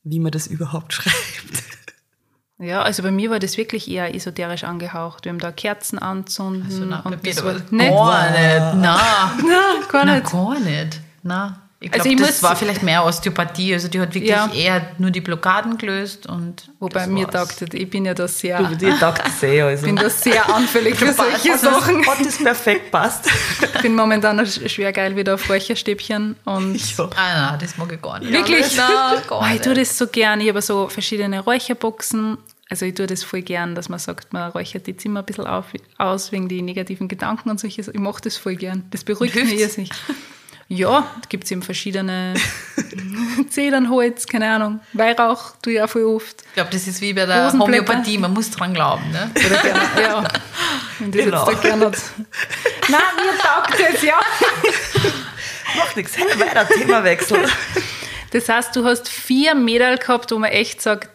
[0.03, 1.63] wie man das überhaupt schreibt.
[2.61, 5.23] Ja, also bei mir war das wirklich eher esoterisch angehaucht.
[5.23, 6.65] Wir haben da Kerzen anzünden.
[6.65, 7.71] Also, nein, bei und das war nicht.
[7.71, 8.81] gar nicht.
[8.81, 10.31] Nein, Nein, gar Nein, nicht.
[10.31, 11.01] gar nicht.
[11.23, 11.55] Nein.
[11.81, 13.73] Ich glaube, Also ich das war vielleicht mehr Osteopathie.
[13.73, 14.51] Also die hat wirklich Ja.
[14.53, 17.69] eher nur die Blockaden gelöst und Wobei mir taugt das.
[17.73, 19.61] Ich bin ja da sehr, Du, dir taugt das eh.
[19.61, 19.85] Also.
[19.85, 22.05] bin da sehr anfällig für solche Sachen.
[22.05, 23.29] Hat das perfekt passt.
[23.75, 27.09] Ich bin momentan noch schwer geil wieder auf Räucherstäbchen und Ja.
[27.15, 28.33] Ah, nein, das mag ich gar nicht.
[28.33, 28.75] Wirklich?
[28.75, 29.63] Nein, gar Ah, ich nicht.
[29.63, 30.41] tue das so gern.
[30.41, 32.37] Ich habe so verschiedene Räucherboxen.
[32.69, 35.47] Also ich tue das voll gern, dass man sagt, man räuchert die Zimmer ein bisschen
[35.47, 37.95] auf, aus wegen die negativen Gedanken und solche Sachen.
[37.95, 38.83] Ich mache das voll gern.
[38.91, 39.91] Das beruhigt mich irrsinnig.
[40.71, 42.35] Ja, da gibt es eben verschiedene
[43.49, 44.79] Zedernholz, keine Ahnung.
[44.93, 46.43] Weihrauch tue ich auch voll oft.
[46.47, 47.51] Ich glaube, das ist wie bei der.
[47.53, 48.17] Homöopathie.
[48.19, 49.09] Man muss dran glauben.
[49.11, 49.31] Ne?
[49.33, 49.61] Gerne,
[50.01, 50.23] ja.
[50.99, 51.49] Wenn das Genau.
[51.49, 51.97] jetzt da gerne hat.
[52.89, 54.19] Nein, mir taugt das, ja.
[55.77, 56.17] Macht nichts.
[56.19, 57.45] Weiter, Themawechsel.
[58.31, 61.09] Das heißt, du hast vier Mädel gehabt, wo man echt sagt,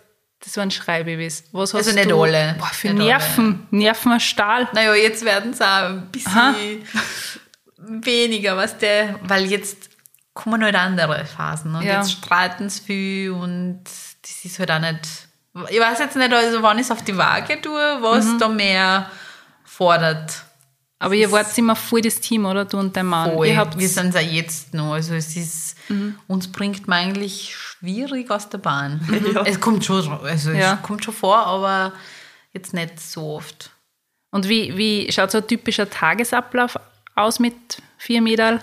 [0.44, 1.44] das waren Schreibabys.
[1.52, 2.22] Was hast Also nicht du?
[2.22, 2.56] alle.
[2.58, 3.66] Boah, für Nicht Nerven.
[3.70, 4.68] Nerven aus Stahl.
[4.72, 6.54] Naja, jetzt werden es auch ein bisschen Aha.
[7.76, 9.90] Weniger, was der, weil jetzt
[10.32, 11.98] kommen halt andere Phasen und Ja.
[11.98, 15.28] jetzt streiten sie viel und das ist halt auch nicht.
[15.70, 18.38] Ich weiß jetzt nicht, also wann ich es auf die Waage tue, was Mhm.
[18.40, 19.10] da mehr
[19.64, 20.42] fordert.
[20.98, 22.64] Aber ihr wart immer voll das Team, oder?
[22.64, 23.32] Du und dein Mann.
[23.32, 23.48] Voll.
[23.76, 24.92] Wir sind es auch jetzt noch.
[24.94, 25.76] Also es ist,
[26.28, 29.00] uns bringt man eigentlich schwierig aus der Bahn.
[29.44, 30.74] Es kommt schon, also Ja.
[30.74, 31.92] es kommt schon vor, aber
[32.52, 33.70] jetzt nicht so oft.
[34.30, 36.78] Und wie, wie schaut so ein typischer Tagesablauf
[37.14, 37.54] aus mit
[37.98, 38.60] vier Mädel?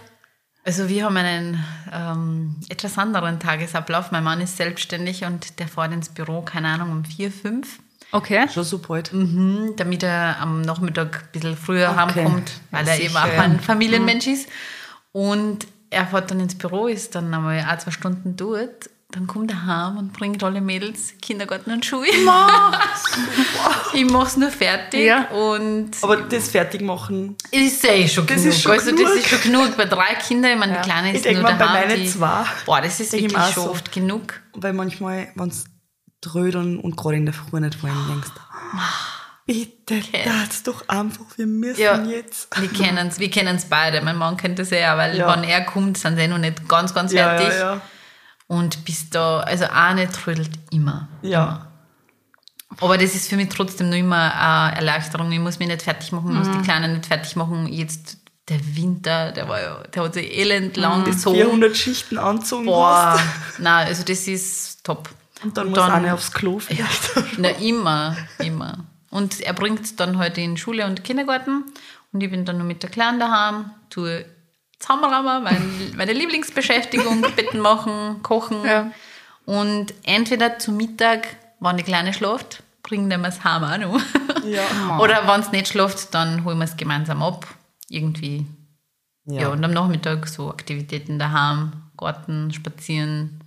[0.63, 4.11] Also wir haben einen ähm, etwas anderen Tagesablauf.
[4.11, 7.79] Mein Mann ist selbstständig und der fährt ins Büro, keine Ahnung, um vier, fünf,
[8.13, 8.45] Okay.
[8.53, 9.13] Schon so bald.
[9.13, 9.73] Mhm.
[9.77, 11.97] damit er am Nachmittag ein bisschen früher Okay.
[12.25, 14.49] heimkommt, weil er eben auch ein Familienmensch ist.
[15.13, 19.51] Und er fährt dann ins Büro, ist dann einmal ein, zwei Stunden dort, dann kommt
[19.51, 22.07] er heim und bringt alle Mädels Kindergarten und Schule.
[23.93, 25.25] ich mach's nur fertig Ja.
[25.29, 27.35] und Aber das fertig machen.
[27.51, 28.53] ist eh schon Das genug.
[28.53, 29.03] ist schon also genug.
[29.07, 29.77] das ist schon genug.
[29.77, 30.81] Bei drei Kindern, ich meine, Ja.
[30.81, 31.89] die Kleine Ich ist denk nur mal, bei daheim.
[31.89, 33.69] meinen zwei Boah, das ist ich wirklich schon so.
[33.71, 34.39] oft genug.
[34.53, 35.65] Weil manchmal, wenn es
[36.21, 38.29] trödeln und gerade in der Früh nicht wollen, denkst
[39.45, 42.47] bitte, das doch einfach, wir müssen Ja, jetzt.
[42.59, 43.99] wir kennen es wir kennen's beide.
[44.01, 45.35] Mein Mann kennt das ja, weil Ja.
[45.35, 47.49] wenn er kommt, sind sie eh noch nicht ganz, ganz Ja, fertig.
[47.59, 47.81] ja, ja.
[48.51, 51.07] Und bis da, also eine trödelt immer.
[51.21, 51.67] Ja.
[52.81, 55.31] Aber das ist für mich trotzdem noch immer eine Erleichterung.
[55.31, 56.57] Ich muss mich nicht fertig machen, muss Mhm.
[56.57, 57.67] die Kleinen nicht fertig machen.
[57.67, 58.17] Jetzt
[58.49, 61.05] der Winter, der war ja, der hat sich elend lang Mhm.
[61.05, 61.35] Das gezogen.
[61.37, 63.17] 400 Schichten anzogen Boah,
[63.59, 65.09] nein, also das ist top.
[65.43, 67.09] Und dann muss eine aufs Klo vielleicht.
[67.37, 68.79] Na, immer, immer.
[69.11, 71.63] Und er bringt dann heute in Schule und Kindergarten
[72.11, 74.25] und ich bin dann nur mit der Kleinen daheim, tue
[74.81, 78.65] Zusammenräumen, mein, meine Lieblingsbeschäftigung, Betten machen, kochen.
[78.65, 78.91] Ja.
[79.45, 81.27] Und entweder zu Mittag,
[81.59, 84.01] wenn die Kleine schläft, bringen wir es heim auch noch.
[84.43, 84.99] Ja.
[84.99, 87.47] Oder wenn es nicht schläft, dann holen wir es gemeinsam ab.
[87.89, 88.45] Irgendwie.
[89.25, 89.49] Ja.
[89.49, 93.40] und am Nachmittag so Aktivitäten daheim, Garten, spazieren.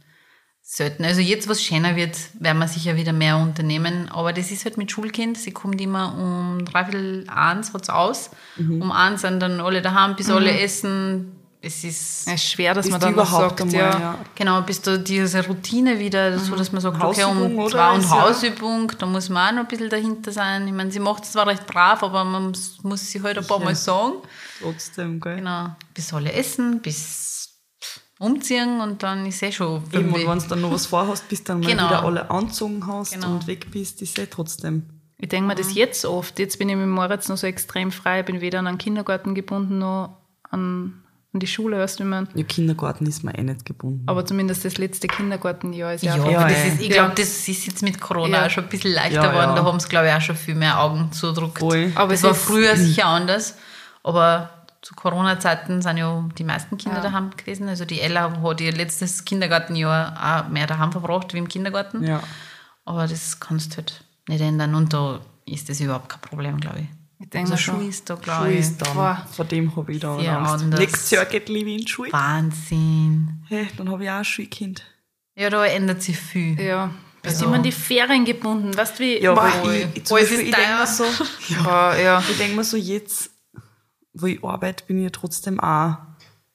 [0.66, 1.04] Selten.
[1.04, 4.08] Also jetzt, was schöner wird, werden wir sicher wieder mehr unternehmen.
[4.10, 5.36] Aber das ist halt mit Schulkind.
[5.36, 8.30] Sie kommt immer um dreiviertel eins, hat's aus.
[8.58, 11.32] Um eins sind dann alle daheim, bis alle essen.
[11.60, 13.98] Es ist Es ist schwer, dass man dann überhaupt sagt, einmal, ja.
[14.00, 14.18] ja.
[14.34, 18.00] Genau, bis da diese Routine wieder, so dass man sagt, okay, Hausübung, um zwei und
[18.00, 20.66] Ist ja- Hausübung, da muss man auch noch ein bisschen dahinter sein.
[20.68, 23.46] Ich meine, sie macht es zwar recht brav, aber man muss- muss sie halt ein
[23.46, 24.14] paar Mal sagen.
[24.60, 25.36] Trotzdem, gell?
[25.36, 27.33] Genau, bis alle essen, bis
[28.24, 31.44] umziehen und dann ist eh schon Eben, und wenn du dann noch was vorhast, bis
[31.44, 31.86] dann mal Genau.
[31.88, 33.32] wieder alle anzogen hast Genau.
[33.32, 34.84] und weg bist, ist eh trotzdem.
[35.18, 35.58] Ich denke mir Mhm.
[35.58, 36.38] das jetzt oft.
[36.38, 38.20] Jetzt bin ich mit Moritz noch so extrem frei.
[38.20, 40.18] Ich bin weder an einen Kindergarten gebunden, noch
[40.50, 42.28] an, an die Schule, weißt du, wie man.
[42.34, 44.02] Ja, Kindergarten ist mir eh nicht gebunden.
[44.06, 47.82] Aber zumindest das letzte Kindergartenjahr ist ja, ja, Ja, ist, ich glaube, das ist jetzt
[47.82, 48.46] mit Corona Ja.
[48.46, 49.50] auch schon ein bisschen leichter Ja, geworden.
[49.50, 49.54] ja.
[49.56, 51.58] Da haben es, glaube ich, auch schon viel mehr Augen zudruckt.
[51.60, 51.92] Voll.
[51.94, 53.56] Aber das es war früher sicher anders.
[54.02, 54.50] Aber
[54.84, 57.04] zu Corona-Zeiten sind ja die meisten Kinder Ja.
[57.04, 57.68] daheim gewesen.
[57.68, 62.04] Also die Ella hat ihr letztes Kindergartenjahr auch mehr daheim verbracht wie im Kindergarten.
[62.04, 62.22] Ja.
[62.84, 64.74] Aber das kannst du halt nicht ändern.
[64.74, 66.86] Und da ist das überhaupt kein Problem, glaube ich.
[67.18, 67.88] Ich denke Also schon.
[67.88, 68.92] ist da, glaube ich, ist dann.
[68.94, 69.26] Boah.
[69.32, 70.64] Vor dem habe ich da Sehr Angst.
[70.64, 70.80] anders.
[70.80, 72.12] Nächstes Jahr geht Liebe in die Schule.
[72.12, 73.42] Wahnsinn.
[73.48, 74.82] Hey, dann habe ich auch ein Schulkind.
[75.36, 76.60] Ja, da ändert sich viel.
[76.60, 76.90] Ja,
[77.22, 79.18] Bist immer an die Ferien gebunden, weißt du wie?
[79.22, 81.04] Ja, weil ich, ich, ist ich denke mir so,
[81.64, 82.22] boah, ja.
[82.28, 83.30] ich denk mir so jetzt,
[84.14, 85.96] wo ich arbeite, bin ich ja trotzdem auch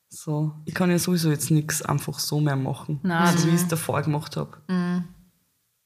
[0.10, 0.54] so.
[0.66, 3.38] Ich kann ja sowieso jetzt nichts einfach so mehr machen, Nein.
[3.38, 4.58] so wie ich es davor gemacht habe.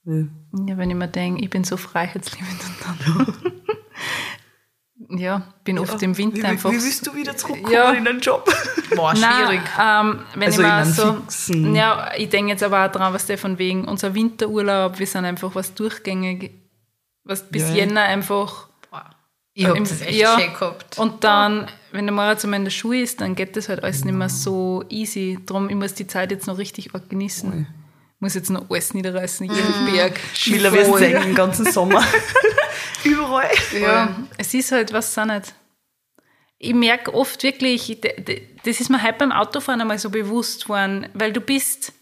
[0.04, 0.30] Weil-
[0.66, 3.52] Ja, wenn ich mir denke, ich bin so freiheitsliebend und dann.
[5.18, 6.70] ja, bin oft im Winter wie, einfach.
[6.70, 7.92] Wie willst du wieder zurückkommen Ja.
[7.92, 8.48] in den Job?
[8.96, 9.60] Boah, schwierig.
[9.76, 11.12] Nein, ähm, wenn Also ich mal so.
[11.14, 15.06] fixen- Ja, ich denke jetzt aber auch dran, was der von wegen unser Winterurlaub, wir
[15.06, 16.52] sind einfach was durchgängig,
[17.24, 17.74] was bis Ja, ja.
[17.76, 18.68] Jänner einfach.
[19.56, 20.38] Ich hab im- das echt ja.
[20.38, 20.98] schön gehabt.
[20.98, 24.04] Und dann, wenn der Moritz einmal in der Schule ist, dann geht das halt alles
[24.04, 25.38] nicht mehr so easy.
[25.46, 27.66] Darum, ich muss die Zeit jetzt noch richtig genießen.
[28.16, 30.18] Ich muss jetzt noch alles niederreißen, jeden Berg.
[30.34, 32.04] Schiller wir singen den ganzen Sommer.
[33.04, 33.50] Überall.
[33.80, 35.54] Ja, es ist halt, was auch nicht.
[36.58, 38.00] Ich merke oft wirklich,
[38.64, 41.92] das ist mir halt beim Autofahren einmal so bewusst worden, weil du bist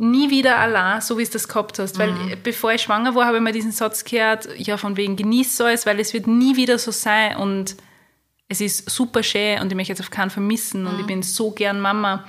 [0.00, 1.98] nie wieder allein, so wie du das gehabt hast.
[1.98, 5.60] Weil bevor ich schwanger war, habe ich mir diesen Satz gehört, ja, von wegen genieß
[5.60, 7.76] alles, weil es wird nie wieder so sein und
[8.48, 11.52] es ist super schön und ich möchte jetzt auf keinen vermissen und ich bin so
[11.52, 12.24] gern Mama.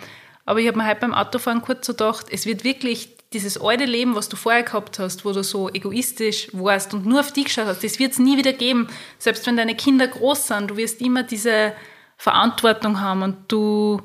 [0.46, 3.86] Aber ich habe mir halt beim Autofahren kurz so gedacht, es wird wirklich dieses alte
[3.86, 7.46] Leben, was du vorher gehabt hast, wo du so egoistisch warst und nur auf dich
[7.46, 8.88] geschaut hast, das wird es nie wieder geben.
[9.18, 11.74] Selbst wenn deine Kinder groß sind, du wirst immer diese
[12.18, 14.02] Verantwortung haben und du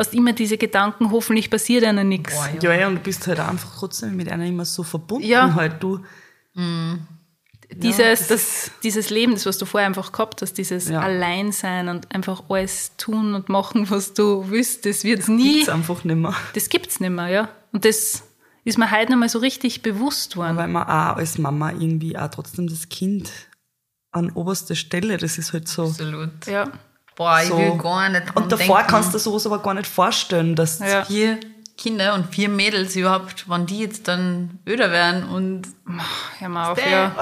[0.00, 2.34] hast immer diese Gedanken, hoffentlich passiert ihnen nichts.
[2.60, 5.26] Ja, ja, und du bist halt einfach trotzdem mit einer immer so verbunden.
[5.26, 5.54] Ja.
[5.54, 5.82] Halt.
[5.82, 6.00] Du,
[7.72, 11.00] Dieses, das das, dieses Leben, das was du vorher einfach gehabt hast, dieses Ja.
[11.00, 16.02] Alleinsein und einfach alles tun und machen, was du willst, das wird nie, gibt's einfach
[16.02, 16.34] nicht mehr.
[16.54, 17.48] das gibt's nicht mehr, ja.
[17.72, 18.24] Und das
[18.64, 20.56] ist mir heute nochmal so richtig bewusst worden.
[20.56, 23.30] Weil man auch als Mama irgendwie auch trotzdem das Kind
[24.10, 25.84] an oberster Stelle, das ist halt so.
[25.84, 26.46] Absolut.
[26.46, 26.72] Ja.
[27.20, 27.58] Boah, ich so.
[27.58, 28.90] will gar nicht Und davor denken.
[28.92, 31.04] kannst du sowas aber gar nicht vorstellen, dass Ja.
[31.04, 31.38] vier
[31.76, 35.64] Kinder und vier Mädels überhaupt, wann die jetzt dann öder werden und
[36.38, 37.12] Hör mal auf, ja.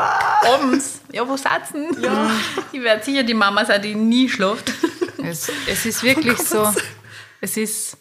[0.55, 2.01] abends, ja, wo sitzen?
[2.01, 2.31] Ja.
[2.73, 4.73] Ich werde sicher die Mama sein, die nie schläft.
[5.21, 6.73] Es, es ist wirklich so.
[7.41, 7.97] Es ist,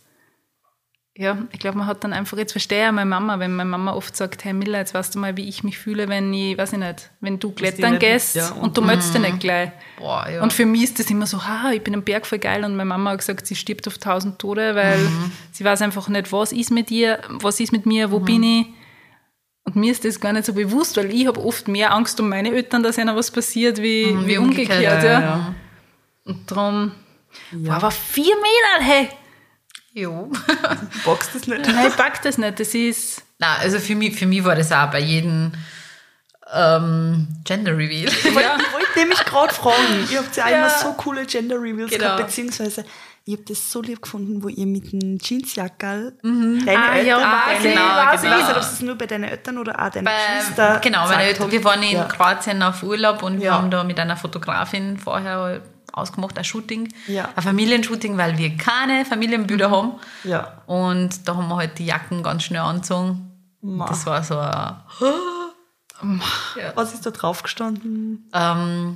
[1.20, 3.70] ja, ich glaube, man hat dann einfach, jetzt verstehe ich auch meine Mama, wenn meine
[3.70, 6.56] Mama oft sagt, hey Miller, jetzt weißt du mal, wie ich mich fühle, wenn ich,
[6.58, 9.72] weiß ich nicht, wenn du klettern gehst ja, und, und- du meldest dich nicht gleich.
[9.98, 10.44] Boah, ja.
[10.44, 12.76] Und für mich ist das immer so, ha, ich bin am Berg voll geil und
[12.76, 15.00] meine Mama hat gesagt, sie stirbt auf tausend Tode, weil
[15.52, 18.68] sie weiß einfach nicht, was ist mit ihr, was ist mit mir, wo bin ich.
[19.64, 22.30] Und mir ist das gar nicht so bewusst, weil ich habe oft mehr Angst um
[22.30, 24.70] meine Eltern, dass ihnen was passiert, wie, wie umgekehrt.
[24.78, 25.20] umgekehrt, ja.
[25.20, 25.56] ja,
[26.26, 26.92] Und darum,
[27.52, 29.10] Boah, aber vier Meter, hey!
[29.98, 30.32] Jo.
[31.06, 31.66] boxt das nicht.
[31.68, 32.60] Nein, ich pack das nicht.
[32.60, 33.24] Das ist.
[33.40, 35.52] Na, also für mich, für mich war das auch bei jedem
[36.54, 38.08] ähm, Gender Reveal.
[38.10, 40.08] Ich wollte wollte nämlich gerade fragen.
[40.12, 42.04] Ihr habt ja, auch immer so coole Gender Reveals Genau.
[42.16, 42.86] gehabt, beziehungsweise
[43.26, 47.44] ich habe das so lieb gefunden, wo ihr mit dem Jeansjackerl deine Ah, Eltern, ja,
[47.46, 48.14] deine, ich, genau, weiß genau.
[48.14, 48.30] Ich weiß ich.
[48.48, 51.52] nicht, ob es nur bei deinen Eltern oder auch deinen Bei, Geschwistern genau, meine Eltern,
[51.52, 52.04] wir waren in Ja.
[52.06, 53.54] Kroatien auf Urlaub und wir Ja.
[53.56, 55.62] haben da mit einer Fotografin vorher
[55.98, 57.30] ausgemacht, ein Shooting, Ja.
[57.36, 59.94] ein Familienshooting, weil wir keine Familienbilder haben.
[60.24, 60.62] Ja.
[60.66, 63.32] Und da haben wir halt die Jacken ganz schnell angezogen.
[63.62, 63.86] Ma.
[63.88, 66.22] Das war so ein,
[66.76, 68.30] Was ist da drauf gestanden?
[68.34, 68.96] ähm,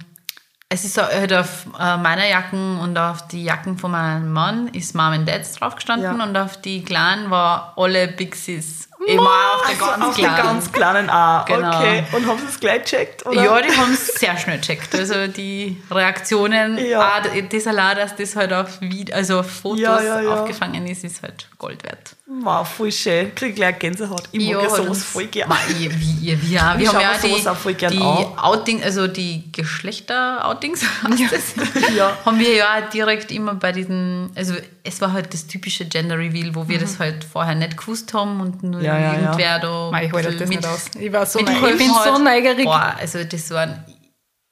[0.73, 4.67] es ist so, halt auf äh, meiner Jacken und auf die Jacken von meinem Mann
[4.69, 6.23] ist Mom and Dad drauf gestanden Ja.
[6.23, 8.87] und auf die Kleinen war alle Bixies.
[9.07, 10.35] Immer auf der ganz auf Kleinen.
[10.35, 11.43] den ganz kleinen A.
[11.47, 11.77] Genau.
[11.79, 12.03] Okay.
[12.11, 13.25] Und haben sie es gleich gecheckt?
[13.25, 13.43] Oder?
[13.43, 14.93] Ja, die haben es sehr schnell gecheckt.
[14.95, 16.99] Also die Reaktionen, Ja.
[17.17, 20.33] ah, das allein, dass das halt auf, Video, also auf Fotos ja, ja.
[20.33, 22.15] aufgefangen ist, ist halt Gold wert.
[22.43, 23.35] Wow, voll schön.
[23.35, 24.23] Krieg gleich Gänsehaut.
[24.31, 25.49] Ich mag ja, sowas voll gern.
[25.49, 28.37] Ma, ihr, wie, ihr, wir, wir Ich haben ja die, auch voll gern die an.
[28.37, 30.81] Outing, also die Geschlechter-Outings,
[31.29, 31.53] das?
[31.95, 32.17] Ja.
[32.25, 36.55] haben wir ja direkt immer bei diesen, also es war halt das typische Gender Reveal,
[36.55, 38.85] wo wir das halt vorher nicht gewusst haben und nur Mhm.
[38.85, 39.19] Ja, ja, ja.
[39.21, 40.85] irgendwer da Mei, ich halte das bisschen nicht aus.
[40.97, 41.71] Ich war so neugierig.
[41.71, 42.23] Ich bin so hat.
[42.23, 42.63] neugierig.
[42.65, 43.83] Boah, also das waren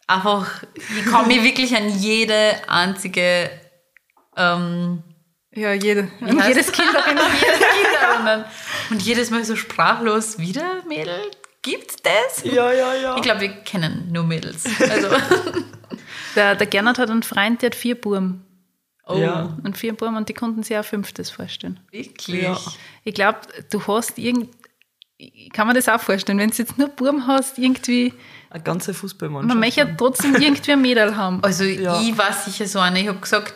[0.06, 3.50] einfach, ich kann mich wirklich an jede einzige
[4.36, 5.02] ähm,
[5.56, 6.08] Ja, jede,
[6.48, 7.26] jedes Kind erinnern.
[8.28, 8.46] Erinnern.
[8.90, 11.20] Und jedes Mal so sprachlos, wieder Mädel?
[11.62, 12.44] Gibt's das?
[12.44, 13.16] Ja, ja, ja.
[13.18, 14.64] Ich glaube, wir kennen nur Mädels.
[14.90, 15.08] Also,
[16.36, 18.46] Der, der Gernot hat einen Freund, der hat vier Buben.
[19.08, 19.58] oh, Ja.
[19.64, 21.80] Und vier Buben und die konnten sich auch fünftes vorstellen.
[21.92, 22.44] wirklich.
[22.44, 22.58] Ja.
[23.04, 23.40] Ich glaube,
[23.72, 24.50] du hast irgend.
[25.18, 28.14] Ich kann mir das auch vorstellen, wenn du jetzt nur Buben hast, irgendwie.
[28.52, 29.50] Eine ganze Fußballmannschaft.
[29.50, 31.44] Man möchte ja trotzdem irgendwie ein Mädel haben.
[31.44, 32.00] Also Ja.
[32.00, 33.54] ich war sicher so eine, ich habe gesagt,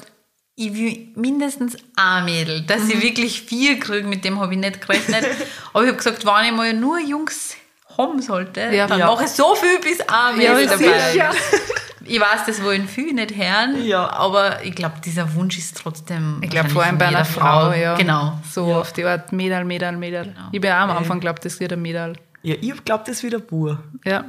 [0.56, 4.82] ich will mindestens ein Mädel, dass ich wirklich vier kriege, mit dem habe ich nicht
[4.86, 5.26] gerechnet.
[5.74, 7.56] Aber ich habe gesagt, wenn ich mal nur Jungs
[7.98, 8.88] haben sollte, Ja.
[8.88, 9.08] dann Ja.
[9.08, 11.30] mache ich so viel, bis ein Ja, Mädel dabei sicher.
[11.32, 11.74] ist.
[12.06, 14.10] Ich weiß, das wollen viele nicht hören, Ja.
[14.12, 16.40] aber ich glaube, dieser Wunsch ist trotzdem.
[16.44, 17.96] Ich glaube, vor allem bei in einer jeder Frau, ja.
[17.96, 18.38] Genau.
[18.52, 20.36] So auf die Art Mädel, Mädel, Mädel.
[20.52, 22.18] Ich habe ja auch am Anfang geglaubt, das wird ein Mädel.
[22.42, 23.82] Ja, ich glaube, das ist wieder Bur.
[24.06, 24.26] Ja.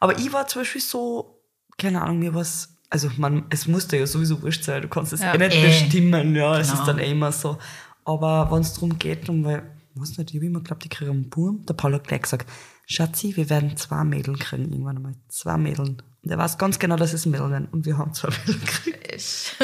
[0.00, 1.40] Aber ich war zum Beispiel so,
[1.78, 5.20] keine Ahnung, mir was, also man, es musste ja sowieso wurscht sein, du kannst es
[5.20, 5.34] Ja.
[5.34, 5.66] eh nicht Eh.
[5.66, 6.80] bestimmen, ja, es Genau.
[6.80, 7.58] ist dann eh immer so.
[8.04, 9.62] Aber wenn es darum geht, um, weil,
[9.96, 12.48] weiß nicht, ich habe immer geglaubt, ich kriege einen Burm, der Paul hat gleich gesagt,
[12.86, 16.00] Schatzi, wir werden zwei Mädeln kriegen, irgendwann einmal, zwei Mädeln.
[16.22, 17.68] Und er weiß ganz genau, dass es Mädeln werden.
[17.72, 19.56] Und wir haben zwei Mädeln gekriegt.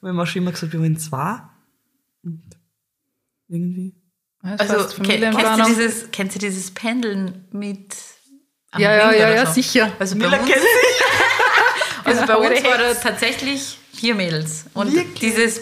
[0.00, 1.40] Wir haben auch schon immer gesagt, wir wollen zwei.
[2.22, 2.42] Und
[3.48, 3.94] irgendwie.
[4.42, 7.96] Das Also, heißt ke- kennst, du dieses, kennst du dieses Pendeln mit.
[8.70, 9.52] am Ja, ja, Ring ja, ja, so?
[9.54, 9.90] sicher.
[9.98, 10.62] Also bei Miller uns, kennt
[12.08, 14.66] also bei uns war da tatsächlich vier Mädels.
[14.74, 15.18] Und Wirklich?
[15.20, 15.60] dieses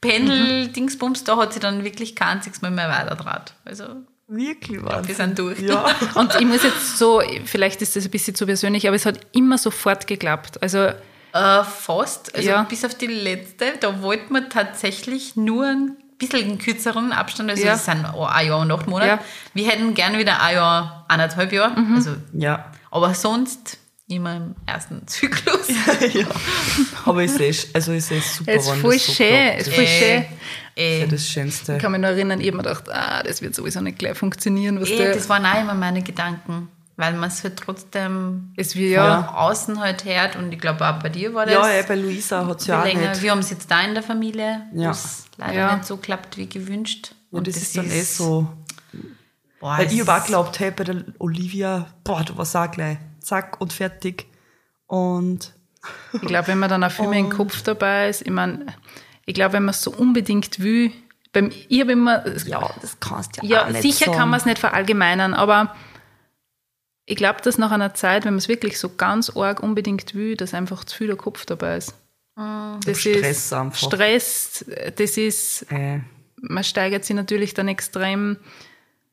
[0.00, 3.54] Pendel-Dingsbums, da hat sie dann wirklich kein einziges Mal mehr weiterdraht.
[3.64, 3.84] Also,
[4.28, 5.06] Wirklich was.
[5.06, 5.60] wir sind durch.
[5.60, 5.84] Ja.
[6.14, 9.20] Und ich muss jetzt so, vielleicht ist das ein bisschen zu persönlich, aber es hat
[9.32, 10.62] immer sofort geklappt.
[10.62, 10.90] Also,
[11.32, 12.34] Äh, fast.
[12.34, 12.62] Also Ja.
[12.62, 17.62] bis auf die letzte, da wollten wir tatsächlich nur ein bisschen einen kürzeren Abstand, also
[17.64, 17.72] Ja.
[17.72, 19.08] das sind ein Jahr und acht Monate.
[19.08, 19.16] Ja.
[19.16, 19.20] Mhm.
[19.54, 21.76] Wir hätten gern wieder ein Jahr, eineinhalb Jahre.
[21.94, 22.72] Also, ja.
[22.90, 25.68] aber sonst immer im ersten Zyklus.
[26.14, 26.26] ja.
[27.04, 29.74] Aber ich sehe, also ich sehe super, es ist voll das so schön, es ist
[29.74, 30.24] voll Das schön.
[30.76, 31.76] ist ja das Schönste.
[31.76, 34.16] Ich kann mich noch erinnern, ich habe mir gedacht, ah, das wird sowieso nicht gleich
[34.16, 34.80] funktionieren.
[34.80, 38.76] Was eh, der, das waren auch immer meine Gedanken, weil man es halt trotzdem es
[38.76, 41.54] wird von ja, außen halt hört und ich glaube auch bei dir war das.
[41.54, 43.22] Ja, ja, bei Luisa hat es ja auch nicht.
[43.22, 44.88] Wir haben es jetzt da in der Familie, Ja.
[44.88, 45.74] wo es leider Ja.
[45.76, 47.12] nicht so klappt wie gewünscht.
[47.32, 48.46] Ja, das, ist dann eh so.
[49.58, 52.70] Boah, Weil es ich habe auch geglaubt, hey, bei der Olivia, boah, du warst auch
[52.70, 54.26] gleich, zack und fertig.
[54.86, 55.52] Und
[56.12, 58.66] ich glaube, wenn man dann auch viel mehr im Kopf dabei ist, ich meine,
[59.24, 60.92] ich glaube, wenn man es so unbedingt will,
[61.32, 64.18] beim, ich habe immer, ja, das kannst du ja, Ja, auch nicht sicher sagen.
[64.18, 65.74] kann man es nicht verallgemeinern, aber
[67.04, 70.36] ich glaube, dass nach einer Zeit, wenn man es wirklich so ganz arg unbedingt will,
[70.36, 71.94] dass einfach zu viel der Kopf dabei ist.
[72.34, 73.78] Das Stress ist einfach.
[73.78, 74.64] Stress,
[74.96, 76.00] das ist, Äh,
[76.36, 78.36] man steigert sich natürlich dann extrem.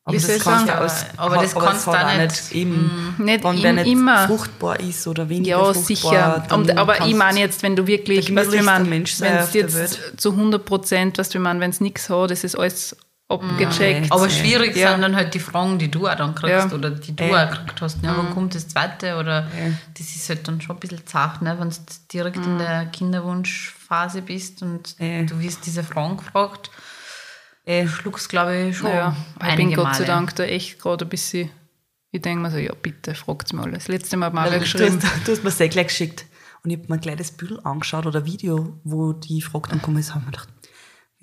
[0.05, 3.53] Aber das ich kannst du als, Aber das kannst du auch nicht eben, Nicht wenn
[3.55, 4.27] im- wer nicht immer.
[4.27, 5.83] fruchtbar ist oder weniger Ja, fruchtbar.
[5.83, 6.43] sicher.
[6.49, 9.17] dann Und, aber ich meine jetzt, wenn du wirklich, der weißt, wenn man, wenn es
[9.19, 12.95] der jetzt zu 100 Prozent, was du meinst, wenn es nichts hat, das ist alles
[13.29, 14.11] abgecheckt.
[14.11, 14.91] Aber schwierig Ja.
[14.91, 16.75] sind dann halt die Fragen, die du auch dann kriegst Ja.
[16.75, 17.33] oder die du Äh.
[17.33, 18.03] auch gekriegt hast.
[18.03, 19.15] Ja, wann kommt das zweite?
[19.17, 19.47] Oder
[19.97, 21.55] das ist halt dann schon ein bisschen zart, ne?
[21.57, 21.75] wenn du
[22.11, 25.23] direkt in der Kinderwunschphase bist und Äh.
[25.25, 26.69] du wirst diese Fragen gefragt.
[27.65, 28.89] Äh, Schluckst, glaube ich, schon.
[28.89, 29.15] Ja,
[29.47, 30.05] ich bin Gott sei Male.
[30.05, 31.49] Dank da echt gerade ein bisschen,
[32.11, 33.85] ich denke mir so, ja bitte, fragt mir alles.
[33.85, 34.99] Das letzte Mal hat mir auch du, hast, geschrieben.
[35.25, 36.25] du hast mir sehr gleich geschickt.
[36.63, 39.97] Und ich habe mir gleich das Bild angeschaut oder Video, wo die Frage dann gekommen
[39.97, 40.49] ist, habe ich mir gedacht,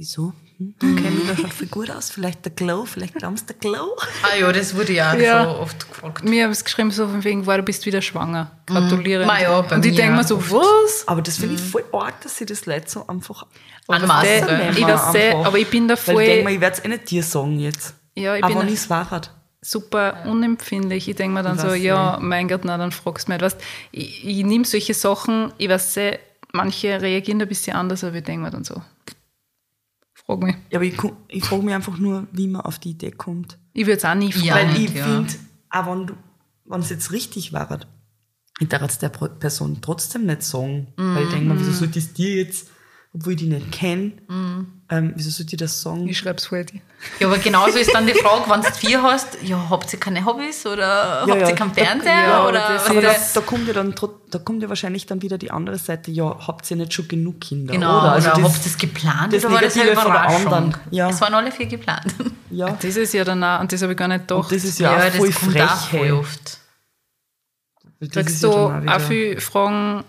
[0.01, 0.33] wieso?
[0.57, 3.97] Hm, okay, Mila schaut voll gut aus, vielleicht der Glow, vielleicht glaubst du der Glow.
[4.23, 5.45] Ah ja, das wurde ja, Ja.
[5.45, 6.25] schon oft gefragt.
[6.25, 8.51] Mir haben es geschrieben, so von wegen, wow, du bist wieder schwanger.
[8.67, 9.27] Gratuliere.
[9.27, 11.07] Ma ja, Und ich denke mir so, was?
[11.07, 13.47] Aber das finde ich voll arg, dass sie das Leute so einfach
[13.89, 14.47] Anmaßen,
[15.13, 17.11] sehr, aber ich bin da Weil ich denke voll, mir, ich werde es eh nicht
[17.11, 17.95] dir sagen jetzt.
[18.15, 19.31] ja, ich aber bin ich es wahrheit.
[19.61, 21.09] super unempfindlich.
[21.09, 23.43] Ich denke mir dann Ich so, ja, mein Gott, na, dann fragst du mich.
[23.43, 23.61] Weißt,
[23.93, 26.19] ich, ich nehme solche Sachen, ich weiß sehr,
[26.53, 28.81] manche reagieren da ein bisschen anders, aber ich denke mir dann so,
[30.25, 30.57] frag mich.
[30.71, 30.97] Ja, aber ich,
[31.29, 33.59] ich frage mich einfach nur, wie man auf die Idee kommt.
[33.73, 34.47] Ich würde es auch nie fragen.
[34.47, 34.55] Ja.
[34.55, 35.05] Weil nicht, ich ja.
[35.05, 35.33] finde,
[35.71, 36.15] auch wenn du,
[36.65, 37.81] wenn es jetzt richtig war,
[38.61, 40.89] ich darf es der Person trotzdem nicht sagen.
[40.97, 42.69] Weil ich denke mir, wieso sollte ich es dir jetzt,
[43.13, 44.13] obwohl ich die nicht kenne,
[44.89, 46.09] ähm, wieso sollte ich das sagen?
[46.09, 46.81] Ich schreibe es dir.
[47.19, 50.25] Ja, aber genauso ist dann die Frage, wenn du vier hast, ja, habt ihr keine
[50.25, 51.49] Hobbys oder Ja, habt ja.
[51.49, 52.13] ihr keinen Da- Fernseher?
[52.13, 53.95] ja, oder das aber da, da kommt ja dann
[54.31, 57.41] da kommt ja wahrscheinlich dann wieder die andere Seite, ja, habt ihr nicht schon genug
[57.41, 57.73] Kinder?
[57.73, 58.03] Genau, oder?
[58.03, 60.53] oder, Also das- habt ihr das geplant das oder war das eine Überraschung?
[60.53, 60.77] anderen.
[60.91, 61.09] Ja.
[61.11, 62.15] Es waren alle vier geplant.
[62.51, 62.77] ja.
[62.81, 64.45] Das ist ja dann auch, und das habe ich gar nicht gedacht.
[64.45, 65.63] Und das ist ja, auch voll das kommt frech.
[65.65, 66.59] auch voll oft.
[68.01, 70.05] Das Kriegst ist ja du auch, wieder- viele Fragen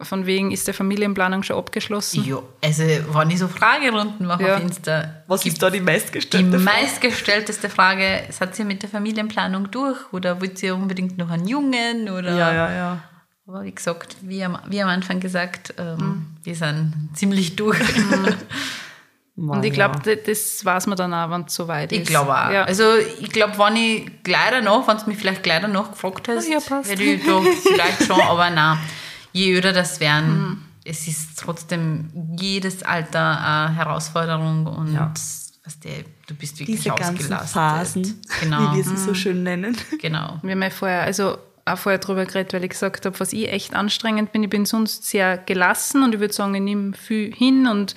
[0.00, 2.24] von wegen, ist der Familienplanung schon abgeschlossen?
[2.24, 4.56] Ja, also wenn ich so Fragerunden mache Ja.
[4.56, 6.64] auf Insta, Was gibt ist da die die meistgestellte Frage?
[6.64, 12.08] meistgestellteste Frage, seid ihr mit der Familienplanung durch oder wollt ihr unbedingt noch einen Jungen?
[12.10, 12.34] Oder?
[12.36, 12.98] Ja, ja, ja.
[13.46, 16.26] Aber wie gesagt, wie am, wie am Anfang gesagt, ähm, Mhm.
[16.42, 17.78] wir sind ziemlich durch.
[19.36, 21.98] Und ich glaube, das weiß man dann auch, wenn es soweit ist.
[22.02, 22.50] Ich glaube auch.
[22.50, 22.62] Ja.
[22.64, 22.84] Also
[23.20, 26.60] ich glaube, wenn ich gleich danach, wenn du mich vielleicht gleich danach gefragt hast, Ja,
[26.84, 28.78] hätte ich da vielleicht schon, aber nein.
[29.34, 30.62] Je öder das werden, Mhm.
[30.84, 35.12] es ist trotzdem jedes Alter eine Herausforderung und Ja.
[35.12, 37.52] was der, du bist wirklich Diese ganzen ausgelastet.
[37.52, 38.72] Phasen, Genau.
[38.72, 39.76] wie wir sie so schön nennen.
[40.00, 40.38] Genau.
[40.42, 41.36] Wir haben ja vorher, also
[41.66, 44.42] auch vorher drüber geredet, weil ich gesagt habe, was ich echt anstrengend bin.
[44.42, 47.66] Ich bin sonst sehr gelassen und ich würde sagen, ich nehme viel hin.
[47.66, 47.94] Und,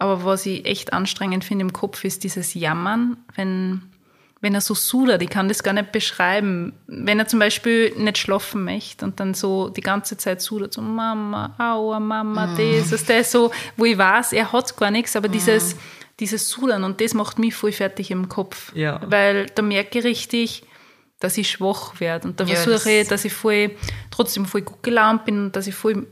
[0.00, 3.82] aber was ich echt anstrengend finde im Kopf, ist dieses Jammern, wenn,
[4.42, 5.22] wenn er so sudert.
[5.22, 6.74] Ich kann das gar nicht beschreiben.
[6.88, 10.82] Wenn er zum Beispiel nicht schlafen möchte und dann so die ganze Zeit sudert, so
[10.82, 15.28] Mama, aua, Mama, das, das, das, so, wo ich weiß, er hat gar nichts, aber
[15.28, 15.76] dieses,
[16.20, 18.72] dieses Sudern und das macht mich voll fertig im Kopf.
[18.74, 19.00] Ja.
[19.06, 20.64] Weil da merke ich richtig,
[21.20, 22.26] dass ich schwach werde.
[22.28, 23.70] Und da Ja, versuche ich, das- dass ich voll,
[24.10, 26.04] trotzdem voll gut gelaunt bin und dass ich voll,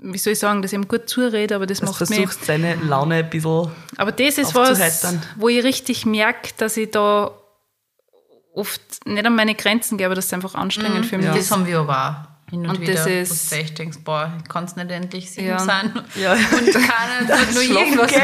[0.00, 2.08] wie soll ich sagen, dass ich ihm gut zurede, aber das Du macht mich.
[2.08, 3.68] versuchst seine Laune ein bisschen.
[3.96, 7.30] Aber das ist was, wo ich richtig merke, dass ich da
[8.58, 11.26] oft nicht an meine Grenzen gehe, aber das ist einfach anstrengend für mich.
[11.26, 11.50] Das ist.
[11.50, 12.94] haben wir aber auch hin und, Und wieder.
[12.94, 15.58] das wo ist- du echt denkst, boah, ich kann es nicht endlich sieben Ja.
[15.58, 15.92] sein.
[16.14, 16.32] Ja.
[16.32, 16.40] Und
[16.72, 18.22] keiner tut nur irgendwas geht's.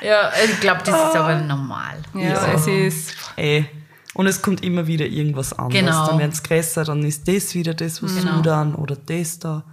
[0.00, 0.06] weh.
[0.08, 1.98] ja, ich glaube, das ist aber normal.
[2.14, 2.52] Ja, Ja.
[2.54, 3.14] es ist.
[3.36, 3.66] Ey.
[4.14, 5.84] Und es kommt immer wieder irgendwas anderes.
[5.84, 6.06] Genau.
[6.06, 8.36] Dann werden es größer, dann ist das wieder das, was Genau.
[8.36, 9.64] du dann oder das da.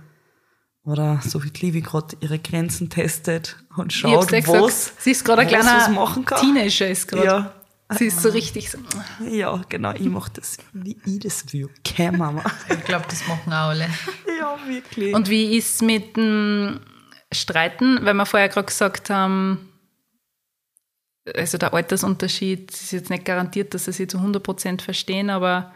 [0.85, 5.23] Oder so wie die Livi gerade ihre Grenzen testet und schaut, gesagt, was, sie ist
[5.23, 6.41] gerade ein kleiner machen kann.
[6.41, 7.25] Teenager ist gerade.
[7.25, 7.53] Ja.
[7.97, 8.77] Sie ist so richtig so.
[9.29, 9.93] Ja, genau.
[9.93, 11.69] Ich mache das, wie ich das will.
[11.83, 12.43] Keine Mama.
[12.69, 13.89] Ich glaube, das machen auch alle.
[14.39, 15.13] ja, wirklich.
[15.13, 16.79] Und wie ist mit dem
[17.31, 19.69] Streiten, weil wir vorher gerade gesagt haben,
[21.35, 25.73] also der Altersunterschied ist jetzt nicht garantiert, dass sie sich zu 100% verstehen, aber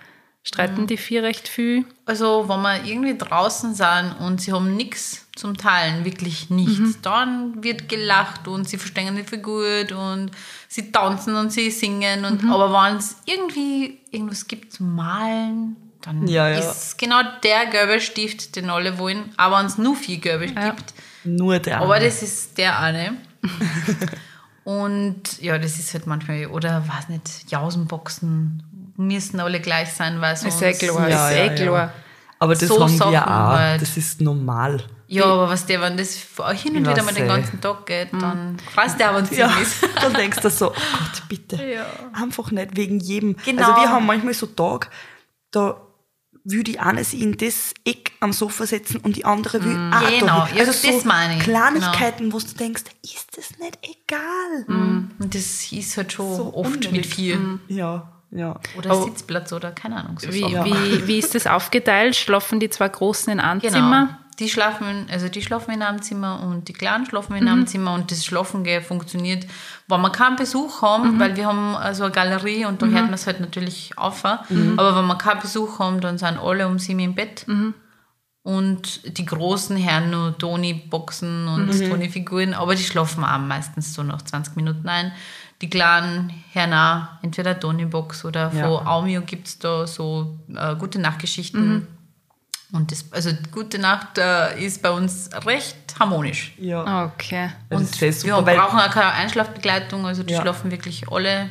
[0.48, 1.86] streiten die vier recht viel?
[2.06, 7.62] Also, wenn wir irgendwie draußen sind und sie haben nichts zum Teilen, wirklich nichts, dann
[7.64, 10.32] wird gelacht und sie verstehen viel gut und
[10.68, 12.24] sie tanzen und sie singen.
[12.26, 16.60] Und, Aber wenn es irgendwie irgendwas gibt zum Malen, dann Ja, ja.
[16.60, 19.32] ist genau der gelbe Stift, den alle wollen.
[19.36, 20.94] Aber wenn es nur vier gelbe gibt,
[21.26, 21.82] Nur der.
[21.82, 23.18] aber das ist der eine.
[24.64, 28.64] Und ja, das ist halt manchmal, oder weiß nicht, Jausenboxen
[28.98, 30.56] müssen alle gleich sein, weil sonst...
[30.62, 31.54] Ist eh klar, Ja, ist ja, eh ja.
[31.56, 31.94] klar.
[32.40, 33.58] Aber das so haben wir Sachen auch.
[33.58, 33.82] halt.
[33.82, 34.84] Das ist normal.
[35.08, 36.16] Ja, aber was der, wenn das
[36.56, 37.36] hin und Ja, wieder mal den sei.
[37.36, 39.78] ganzen Tag geht, dann freust du auch, wenn es Ja, ist.
[40.02, 41.58] dann denkst du so, oh Gott, bitte.
[42.14, 43.36] Einfach nicht wegen jedem.
[43.46, 43.62] Genau.
[43.70, 44.88] Also wir haben manchmal so Tage,
[45.52, 45.82] da
[46.44, 50.00] will die eine sich in das Eck am Sofa setzen und die andere will auch
[50.20, 50.58] Genau, da hin.
[50.58, 51.44] ja, also das so meine ich.
[51.44, 54.66] Kleinigkeiten, wo du denkst, ist das nicht egal?
[54.68, 57.14] Und das ist halt schon So oft mit unnötig.
[57.16, 57.60] vier.
[57.68, 58.60] Ja, ja.
[58.78, 60.20] Oder Sitzplatz oder keine Ahnung.
[60.20, 60.66] So Wie, Sachen.
[60.66, 62.16] wie, wie ist das aufgeteilt?
[62.16, 63.74] Schlafen die zwei Großen in einem Genau.
[63.74, 64.18] Zimmer?
[64.40, 67.94] Die schlafen, also die schlafen in einem Zimmer und die Kleinen schlafen in einem Zimmer
[67.96, 69.48] und das Schlafen funktioniert,
[69.88, 73.14] wenn wir keinen Besuch haben, weil wir haben also eine Galerie und da hört man
[73.16, 74.24] es halt natürlich auf.
[74.26, 74.46] Aber
[74.96, 77.48] wenn wir keinen Besuch haben, dann sind alle um sieben im Bett.
[78.44, 84.22] Und die großen Herren nur Toni-Boxen und Toni-Figuren, aber die schlafen auch meistens so nach
[84.22, 85.12] 20 Minuten ein.
[85.62, 88.68] Die kleinen Herren auch, entweder Toni-Box oder Ja.
[88.78, 91.88] von Aumio gibt es da so äh, gute Nachtgeschichten.
[92.74, 96.54] Und das, also gute Nacht äh, ist bei uns recht harmonisch.
[96.60, 97.06] ja.
[97.06, 97.50] Okay.
[97.70, 100.42] Das Und sehr wir super, weil, brauchen auch keine Einschlafbegleitung, also die Ja.
[100.42, 101.50] schlafen wirklich alle.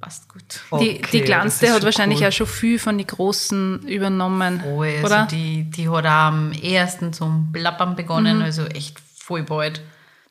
[0.00, 0.42] Passt gut.
[0.72, 2.26] Die, Okay, die das Kleinste hat wahrscheinlich cool.
[2.28, 4.62] auch schon viel von den Großen übernommen.
[4.66, 5.26] Oh, also oder?
[5.26, 9.80] Die, die hat auch am ersten zum Plappern begonnen, also echt voll bald.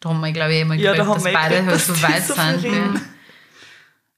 [0.01, 2.33] Da haben wir, glaube ich, immer Ja, da dass wir beide halt so weit so
[2.33, 2.63] sind.
[2.73, 2.93] Ja.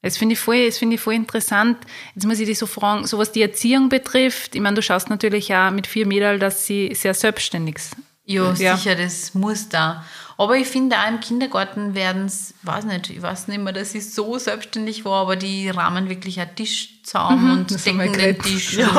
[0.02, 1.78] Das finde ich, voll- das finde ich voll interessant.
[2.16, 4.56] Jetzt muss ich dich so fragen, so was die Erziehung betrifft.
[4.56, 8.04] Ich meine, du schaust natürlich auch mit vier Mädel, dass sie sehr selbstständig sind.
[8.26, 8.78] Ja, Ja.
[8.78, 10.04] sicher, das muss da.
[10.38, 13.94] Aber ich finde, auch im Kindergarten werden es, weiß nicht, ich weiß nicht mehr, dass
[13.94, 18.40] ich so selbstständig war, aber die rahmen wirklich einen Tisch zusammen und decken den.
[18.40, 18.78] Tisch.
[18.78, 18.90] Und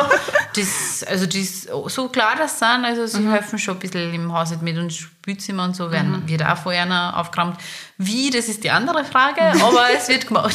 [0.57, 4.63] Das, also das, so klar das sind, also sie helfen schon ein bisschen im Haushalt
[4.63, 7.57] mit und Spülzimmer und so werden, wird auch vorher noch aufgeräumt.
[7.99, 10.55] Wie, das ist die andere Frage, aber es wird gemacht.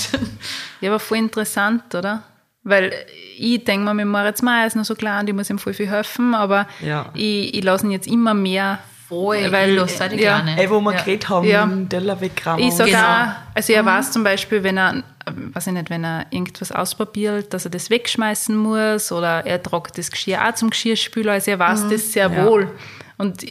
[0.80, 2.24] Ja, aber voll interessant, oder?
[2.70, 2.94] Weil
[3.38, 5.90] ich denke mir, mit Moritz Meyer ist noch so klein, die muss ihm voll viel
[5.90, 7.10] helfen, aber Ja.
[7.14, 8.80] ich, ich lasse ihn jetzt immer mehr.
[9.08, 10.40] Voll, Weil, ich auch die ja.
[10.40, 10.62] Kleine.
[10.62, 10.98] Ey, wo wir Ja.
[11.00, 11.66] geredet haben, Ja.
[11.66, 12.64] den Teller wegkramen.
[12.64, 13.02] Ich sage Genau.
[13.02, 17.52] auch, also er weiß zum Beispiel, wenn er, weiß ich nicht, wenn er irgendwas ausprobiert,
[17.56, 21.58] dass er das wegschmeißen muss oder er tragt das Geschirr auch zum Geschirrspüler, also er
[21.58, 22.46] weiß das sehr Ja.
[22.46, 22.70] wohl.
[23.18, 23.46] Und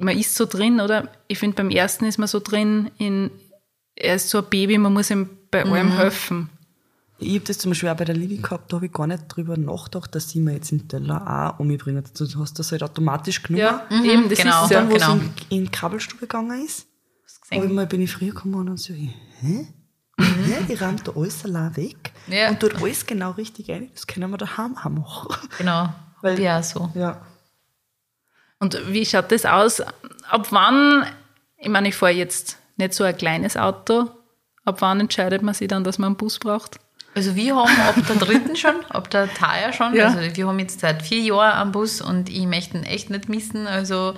[0.00, 1.08] man ist so drin, oder?
[1.28, 3.30] Ich finde, beim ersten ist man so drin, in,
[3.94, 6.50] er ist so ein Baby, man muss ihm bei allem helfen.
[7.20, 9.24] Ich habe das zum Beispiel auch bei der Lili gehabt, da habe ich gar nicht
[9.28, 12.02] drüber nachgedacht, dass sie mir jetzt den Teller auch umbringen.
[12.16, 13.80] Du hast das halt automatisch genommen.
[14.04, 14.64] eben, das genau.
[14.64, 15.16] ist dann, wo genau.
[15.16, 16.86] sie in, in Kabelstube gegangen ist,
[17.52, 19.14] habe ich mal, bin ich früher gekommen und so, hä?
[19.40, 19.66] Hä?
[20.68, 22.50] Die räumt da alles allein weg Ja.
[22.50, 23.90] und tut alles genau richtig ein.
[23.92, 25.48] Das können wir daheim auch machen.
[25.58, 25.88] Genau,
[26.22, 26.90] Weil- ja so.
[26.94, 27.20] Ja.
[28.58, 29.80] Und wie schaut das aus?
[29.80, 31.06] Ab wann,
[31.56, 34.10] ich meine, ich fahre jetzt nicht so ein kleines Auto,
[34.64, 36.78] ab wann entscheidet man sich dann, dass man einen Bus braucht?
[37.14, 39.94] Also wir haben ab der dritten schon, ab der Taya schon.
[39.94, 40.08] Ja.
[40.14, 43.28] Also wir haben jetzt seit vier Jahren einen Bus und ich möchte ihn echt nicht
[43.28, 43.66] missen.
[43.66, 44.14] Also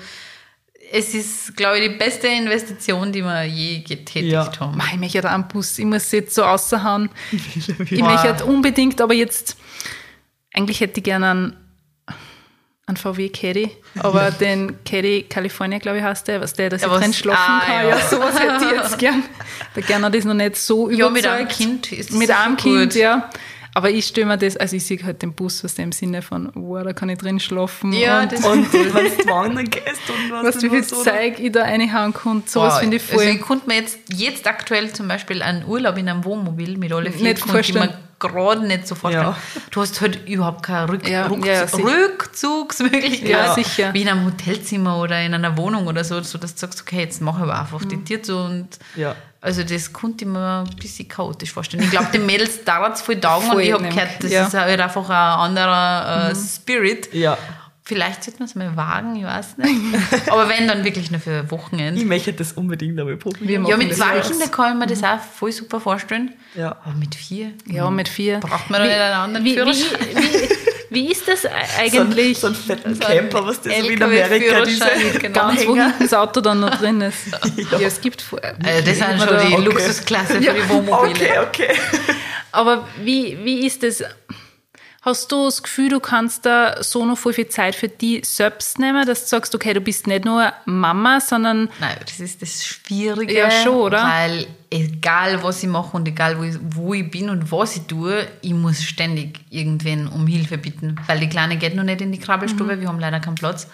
[0.92, 4.52] es ist, glaube ich, die beste Investition, die wir je getätigt Ja.
[4.60, 4.78] haben.
[4.92, 7.08] Ich möchte einen Bus, ich muss jetzt so raushauen.
[7.90, 9.56] Ich möchte unbedingt, aber jetzt,
[10.52, 11.56] eigentlich hätte ich gerne einen,
[12.86, 13.70] einen VW Caddy,
[14.00, 17.12] aber den Caddy California, glaube ich, heißt der, was der, dass Ja, ich was- drin
[17.12, 17.74] schlafen ah, kann.
[17.88, 17.88] ja.
[17.90, 18.08] Ja.
[18.08, 19.22] sowas hätte ich jetzt gern.
[19.76, 21.14] Der Gerner ist noch nicht so Ja, überzeugt.
[21.14, 22.62] mit einem Kind ist das Mit einem gut.
[22.64, 23.30] Kind, ja.
[23.74, 26.50] Aber ich stelle mir das, also ich sehe halt den Bus aus dem Sinne von,
[26.54, 27.90] wow, da kann ich drin schlafen.
[27.94, 30.84] Ja, und das Und wenn du wandern gehst und was, weißt du, wie viel?
[30.84, 33.20] Zeug ich da reinhauen kann, sowas Boah, finde ich voll.
[33.20, 36.92] Also ich konnte mir jetzt, jetzt aktuell zum Beispiel einen Urlaub in einem Wohnmobil mit
[36.92, 37.94] alle vier, Nicht vorstellen.
[38.28, 39.26] Gerade nicht so vorstellen.
[39.26, 39.36] Ja.
[39.70, 41.62] Du hast halt überhaupt keine Rück Ja, Ruck ja.
[41.62, 43.28] Rückzugsmöglichkeit.
[43.28, 43.92] Ja, sicher.
[43.94, 47.00] Wie in einem Hotelzimmer oder in einer Wohnung oder so, so dass du sagst, okay,
[47.00, 47.88] jetzt mache ich aber einfach Mhm.
[47.88, 49.14] die Tür zu und Ja.
[49.40, 51.82] also das konnte ich mir ein bisschen chaotisch vorstellen.
[51.84, 54.42] Ich glaube, den Mädels dauert es voll Taugen und ich habe gehört, das Ja.
[54.42, 54.46] Mhm.
[54.48, 57.12] ist halt einfach ein anderer äh, Spirit.
[57.12, 57.36] Ja.
[57.84, 59.80] Vielleicht sollte man es mal wagen, ich weiß nicht.
[60.30, 62.00] Aber wenn, dann wirklich nur für Wochenende.
[62.00, 63.66] Ich möchte das unbedingt einmal Wir probieren.
[63.66, 64.20] Ja, mit zwei.
[64.20, 66.32] Kindern kann ich mir das auch voll super vorstellen.
[66.54, 66.76] Ja.
[66.84, 67.52] Aber mit vier?
[67.66, 68.38] Ja, mit vier.
[68.38, 69.98] Braucht man doch nicht einen anderen wie, wie, Führerschein?
[70.90, 71.44] wie, wie ist das
[71.78, 72.38] eigentlich?
[72.38, 75.18] So, ein- so einen fetten So ein Camper, was das wie in Amerika diese LKW-Führerschein,
[75.20, 75.40] genau.
[75.40, 77.18] Ganz, wo hinten das Auto dann noch drin ist.
[77.72, 77.80] ja.
[77.80, 78.40] es gibt vor.
[78.44, 79.64] Also das sind schon die okay.
[79.64, 81.10] Luxusklasse für die Wohnmobile.
[81.10, 81.74] Okay, okay.
[82.52, 84.04] Aber wie, wie ist das?
[85.04, 88.78] Hast du das Gefühl, du kannst da so noch voll viel Zeit für die selbst
[88.78, 92.64] nehmen, dass du sagst, okay, du bist nicht nur Mama, sondern Nein, das ist das
[92.64, 93.36] Schwierige.
[93.36, 94.00] Ja, schon, oder?
[94.04, 97.82] Weil egal, was ich mache und egal, wo ich, wo ich bin und was ich
[97.82, 100.94] tue, ich muss ständig irgendwen um Hilfe bitten.
[101.08, 103.66] Weil die Kleine geht noch nicht in die Krabbelstube, wir haben leider keinen Platz.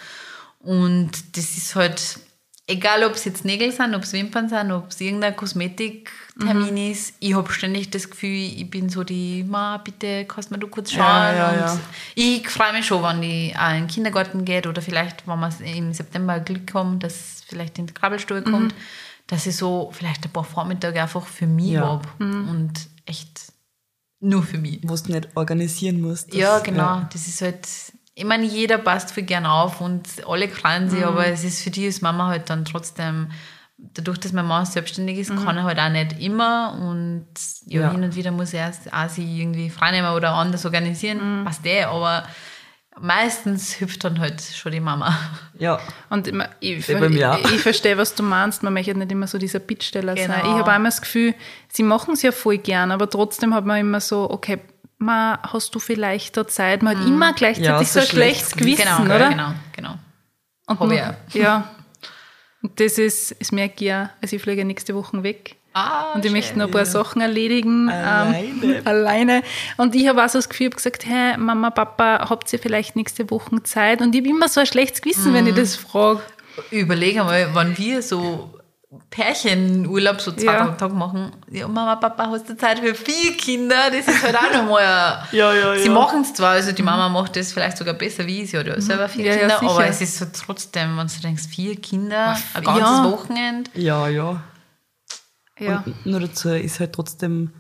[0.61, 2.21] Und das ist halt,
[2.69, 7.15] egal ob es jetzt Nägel sind, ob es Wimpern sind, ob es irgendein Kosmetiktermin ist,
[7.19, 10.93] ich habe ständig das Gefühl, ich bin so die, Ma, bitte, kannst mir du kurz
[10.93, 11.01] schauen.
[11.01, 11.81] Ja, ja, ja.
[12.15, 15.51] ich freue mich schon, wenn die auch in den Kindergarten geht oder vielleicht, wenn wir
[15.75, 18.53] im September Glück haben, dass vielleicht in die Krabbelstube Mhm.
[18.53, 18.75] kommt,
[19.27, 22.49] dass ich so vielleicht ein paar Vormittage einfach für mich habe Mhm.
[22.49, 22.73] und
[23.07, 23.53] echt
[24.21, 24.81] nur für mich.
[24.83, 26.35] Wo du nicht organisieren musst.
[26.35, 27.03] Ja, genau.
[27.13, 27.67] Das ist halt,
[28.19, 30.91] ich meine, jeder passt viel gern auf und alle Mhm.
[30.91, 33.29] sich, aber es ist für die als Mama halt dann trotzdem,
[33.79, 37.27] dadurch, dass meine Mama selbstständig ist, kann er halt auch nicht immer und
[37.67, 37.91] ja, Ja.
[37.93, 41.45] hin und wieder muss er erst auch sich irgendwie freinehmen oder anders organisieren, Mhm.
[41.45, 42.25] passt eh, aber
[43.01, 45.17] meistens hüpft dann halt schon die Mama.
[45.59, 45.79] Ja.
[46.11, 47.39] Und ich, auch.
[47.39, 48.63] ich, ich verstehe, was du meinst.
[48.65, 50.27] Man möchte nicht immer so dieser Bittsteller sein.
[50.27, 50.39] Genau.
[50.55, 51.35] Ich habe auch immer das Gefühl,
[51.69, 54.59] sie machen es ja voll gern, aber trotzdem hat man immer so, okay,
[54.99, 56.83] ma, hast du vielleicht da Zeit?
[56.83, 59.29] Man hat immer gleichzeitig Ja, so so ein schlechtes schlechtes Gewissen, genau, oder?
[59.31, 59.95] genau, genau.
[60.67, 61.75] Und Hab ich nur- ja.
[62.63, 65.55] Und das ist, das merke ich ja, also ich fliege nächste Woche weg.
[65.75, 67.89] Ah, Und ich möchte noch ein paar Sachen erledigen.
[67.89, 68.65] Alleine.
[68.79, 69.43] Ähm, alleine.
[69.77, 72.59] Und ich habe auch so das Gefühl, ich habe gesagt, hey, Mama, Papa, habt ihr
[72.59, 74.01] vielleicht nächste Woche Zeit?
[74.01, 75.59] Und ich habe immer so ein schlechtes Gewissen, wenn ich Mhm.
[75.59, 76.21] das frage.
[76.73, 78.58] Überlege mal, wann wir so
[79.11, 80.69] Pärchenurlaub so zwei Ja.
[80.69, 81.33] Tage machen.
[81.51, 83.91] Ja, Mama, Papa, hast du Zeit für vier Kinder?
[83.91, 84.83] Das ist halt auch nochmal.
[84.83, 85.93] ein- Ja, ja, Sie ja.
[85.93, 88.67] machen es zwar, also die Mama macht das vielleicht sogar besser wie ich, sie hat
[88.67, 91.77] ja selber vier Ja, ja, Kinder, aber es ist so trotzdem, wenn du denkst, vier
[91.77, 93.05] Kinder, ein ganzes ja.
[93.13, 93.71] Wochenende.
[93.75, 94.43] Ja, ja.
[95.59, 95.83] Ja.
[95.85, 97.51] Und nur dazu ist halt trotzdem,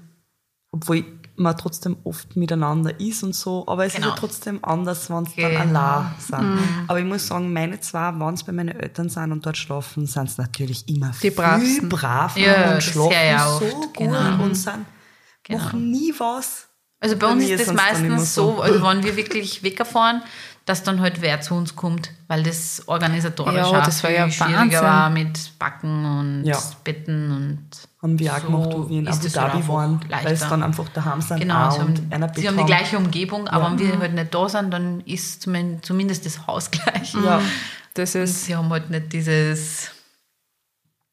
[0.70, 1.04] obwohl
[1.40, 4.08] man trotzdem oft miteinander ist und so, aber es Genau.
[4.08, 5.48] ist ja trotzdem anders, wenn es Genau.
[5.48, 6.58] dann allein sind.
[6.88, 10.06] Aber ich muss sagen, meine zwei, wenn es bei meinen Eltern sind und dort schlafen,
[10.06, 11.88] sind es natürlich immer Die viel bravsten.
[11.88, 14.42] braver Ja, und schlafen auch so oft, gut genau.
[14.44, 14.84] und sind,
[15.48, 16.66] machen nie was.
[17.00, 18.56] Also bei uns ist das meistens so.
[18.56, 20.20] so, also wenn wir wirklich wegfahren,
[20.68, 24.18] dass dann halt wer zu uns kommt, weil das organisatorisch Ja, auch das war viel
[24.18, 24.80] ja schwieriger Wahnsinn.
[24.82, 26.58] war mit Backen und Ja.
[26.84, 27.68] Betten und
[28.02, 30.40] Haben wir auch So gemacht, wo wir in ist Abu das Dhabi waren, weil es
[30.40, 33.64] dann einfach daheim sind Genau, sie und haben, einer sie haben die gleiche Umgebung, aber
[33.64, 33.70] Ja.
[33.70, 37.14] wenn wir halt nicht da sind, dann ist zumin- zumindest das Haus gleich.
[37.14, 37.40] Ja.
[37.94, 39.90] Das ist, Sie haben halt nicht dieses.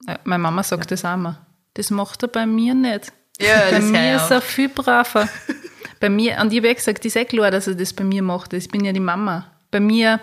[0.07, 1.37] äh, meine Mama sagt das auch immer.
[1.73, 3.11] Das macht er bei mir nicht.
[3.39, 5.27] Ja, bei das mir ist er viel braver.
[5.99, 8.21] bei mir, und ich habe ja gesagt, ist eh klar, dass er das bei mir
[8.21, 8.53] macht.
[8.53, 9.45] Ich bin ja die Mama.
[9.71, 10.19] Bei mir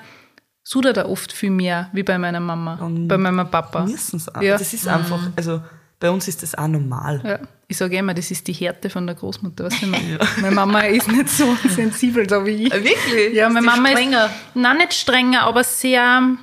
[0.65, 3.85] sudert er oft viel mehr wie bei meiner Mama, Und bei meinem Papa.
[3.85, 4.41] Müssen es auch.
[4.41, 4.57] Ja.
[4.57, 5.61] Das ist einfach, also
[5.99, 7.21] bei uns ist das auch normal.
[7.25, 7.39] Ja.
[7.69, 9.65] Ich sage immer, das ist die Härte von der Großmutter.
[9.65, 12.73] Weißt du, meine, meine Mama ist nicht so sensibel da wie ich.
[12.73, 13.35] Wirklich?
[13.35, 14.27] Ja, meine Mama strenger?
[14.27, 16.37] ist nein, nicht strenger, aber sehr.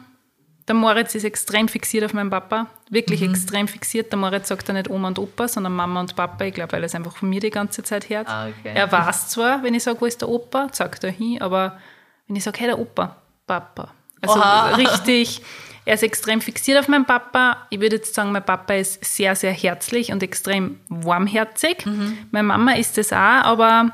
[0.70, 2.68] Der Moritz ist extrem fixiert auf meinen Papa.
[2.92, 3.32] Wirklich Mhm.
[3.32, 4.12] extrem fixiert.
[4.12, 6.46] Der Moritz sagt ja nicht Oma und Opa, sondern Mama und Papa.
[6.46, 8.28] Ich glaube, weil er es einfach von mir die ganze Zeit hört.
[8.30, 8.72] Ah, okay.
[8.76, 11.80] Er weiß zwar, wenn ich sage, wo ist der Opa, sagt er hin, aber
[12.28, 13.16] wenn ich sage, hey, der Opa,
[13.48, 13.92] Papa.
[14.22, 14.76] Also Oha.
[14.76, 15.42] richtig.
[15.86, 17.66] Er ist extrem fixiert auf meinen Papa.
[17.72, 21.84] Ich würde jetzt sagen, mein Papa ist sehr, sehr herzlich und extrem warmherzig.
[21.88, 22.16] Mhm.
[22.30, 23.92] Meine Mama ist es auch, aber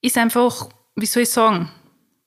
[0.00, 1.70] ist einfach, wie soll ich sagen,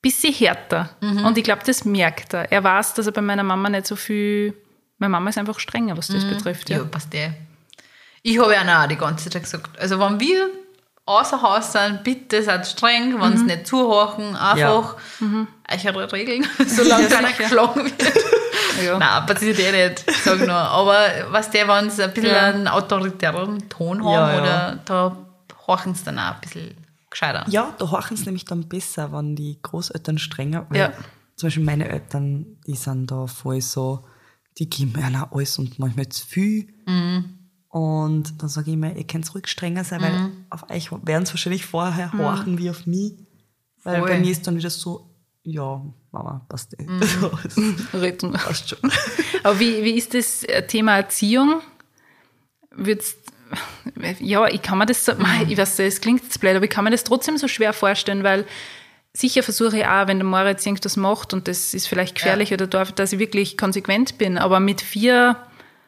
[0.01, 0.89] bisschen härter.
[1.01, 1.25] Mhm.
[1.25, 2.51] Und ich glaube, das merkt er.
[2.51, 4.53] Er weiß, dass er bei meiner Mama nicht so viel.
[4.97, 6.69] Meine Mama ist einfach strenger, was das betrifft.
[6.69, 6.75] Mhm.
[6.75, 6.87] Ja, Ja.
[6.87, 7.31] passt eh.
[8.23, 10.49] Ich habe ja auch die ganze Zeit gesagt, also wenn wir
[11.05, 13.35] außer Haus sind, bitte seid streng, wenn Mhm.
[13.35, 14.95] es nicht zuhorchen, einfach
[15.95, 17.93] eure Regeln, solange keiner geschlagen wird.
[18.83, 18.97] Ja.
[18.97, 20.55] Nein, passiert eh nicht, sag nur.
[20.55, 20.97] Aber
[21.29, 22.47] was der, wenn sie ein bisschen Ja.
[22.47, 24.41] einen autoritären Ton haben Ja, ja.
[24.41, 25.17] oder da
[25.67, 26.75] horchen sie dann auch ein bisschen
[27.11, 27.45] gescheiter.
[27.49, 30.65] Ja, da horchen sie nämlich dann besser, wenn die Großeltern strenger.
[30.69, 30.93] weil Ja.
[31.35, 34.05] Zum Beispiel meine Eltern, die sind da voll so,
[34.57, 36.67] die geben mir auch alles und manchmal zu viel.
[36.87, 37.37] Mhm.
[37.69, 41.33] Und dann sage ich immer, ihr könnt ruhig strenger sein, weil auf euch werden sie
[41.33, 43.13] wahrscheinlich vorher horchen wie auf mich.
[43.83, 44.01] Weil Mhm.
[44.01, 44.09] Voll.
[44.09, 45.07] bei mir ist dann wieder so,
[45.43, 45.81] ja,
[46.11, 46.83] Mama, passt eh.
[46.83, 46.99] Mhm.
[47.91, 48.91] Das passt schon.
[49.43, 51.61] Aber wie, wie ist das Thema Erziehung?
[52.71, 53.15] Wird's,
[54.19, 56.71] ja, ich kann mir das so, mei, ich weiß, es klingt jetzt blöd, aber ich
[56.71, 58.45] kann mir das trotzdem so schwer vorstellen, weil
[59.13, 62.67] sicher versuche ich auch, wenn der Moritz irgendwas macht und das ist vielleicht gefährlich oder
[62.67, 65.35] darf, dass ich wirklich konsequent bin, aber mit vier,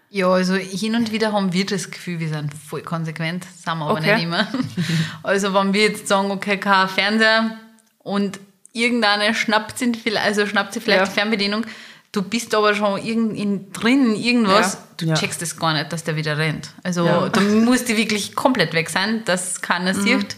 [0.09, 3.85] Ja, also hin und wieder haben wir das Gefühl, wir sind voll konsequent, sind wir
[3.85, 4.15] aber Okay.
[4.15, 4.47] nicht immer.
[5.23, 7.57] Also wenn wir jetzt sagen, okay, kein Fernseher
[7.99, 8.39] und
[8.73, 11.05] irgendeine schnappt sie, vielleicht- also schnappt sie vielleicht Ja.
[11.07, 11.65] die Fernbedienung,
[12.13, 14.79] du bist aber schon irgend, in, drin, irgendwas, Ja.
[14.97, 15.13] du Ja.
[15.15, 16.69] checkst das gar nicht, dass der wieder rennt.
[16.83, 17.27] Also Ja.
[17.27, 20.01] da muss die wirklich komplett weg sein, dass keiner Mhm.
[20.01, 20.35] sieht.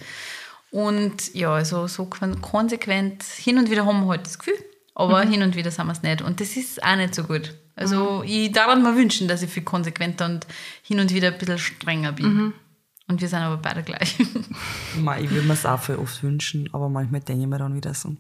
[0.72, 4.58] Und ja, also so kon- konsequent, hin und wieder haben wir halt das Gefühl,
[4.94, 5.30] aber Mhm.
[5.32, 6.22] hin und wieder sind wir es nicht.
[6.22, 7.54] Und das ist auch nicht so gut.
[7.78, 10.48] Also ich darf mir wünschen, dass ich viel konsequenter und
[10.82, 12.54] hin und wieder ein bisschen strenger bin.
[13.08, 13.14] Mhm.
[13.14, 14.18] Und wir sind aber beide gleich.
[14.98, 17.94] Ich würde mir es auch voll oft wünschen, aber manchmal denke ich mir dann wieder
[17.94, 18.16] so,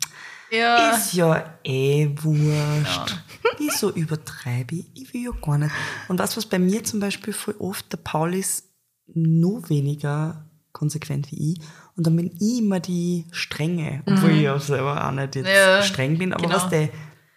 [0.52, 0.92] ja.
[0.92, 3.18] ist ja eh wurscht.
[3.58, 4.86] Wieso übertreibe ich?
[4.94, 5.72] Ich will ja gar nicht.
[6.10, 8.66] Und was, was bei mir zum Beispiel voll oft, der Paul ist
[9.08, 11.62] nur weniger konsequent wie ich.
[11.96, 15.82] Und dann bin ich immer die Strenge, obwohl ich ja selber auch nicht jetzt Ja,
[15.82, 16.34] streng bin.
[16.34, 16.56] Aber genau.
[16.56, 16.90] was der,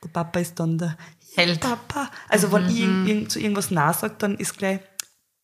[0.03, 0.96] der Papa ist dann der
[1.36, 1.61] Held.
[1.61, 2.11] Papa.
[2.28, 4.80] Also wenn ich irgend, zu irgendwas Nein sage, dann ist gleich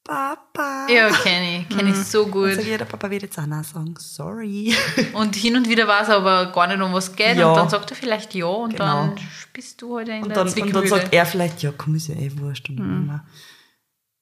[0.05, 0.87] Papa.
[0.91, 1.69] Ja, kenne ich.
[1.75, 2.51] Kenne ich so Dann gut.
[2.51, 3.95] sage ich, ja, der Papa wird jetzt auch Nein sagen.
[3.99, 4.75] Sorry.
[5.15, 7.37] Und hin und wieder weiß er aber gar nicht, um was geht.
[7.39, 7.49] Ja.
[7.49, 8.85] Und dann sagt er vielleicht ja und Genau.
[8.85, 9.15] dann
[9.55, 12.09] bist du halt in Und der dann, und dann sagt er vielleicht, ja, komm, ist
[12.09, 12.69] ja eh wurscht.
[12.69, 13.25] Und dann immer,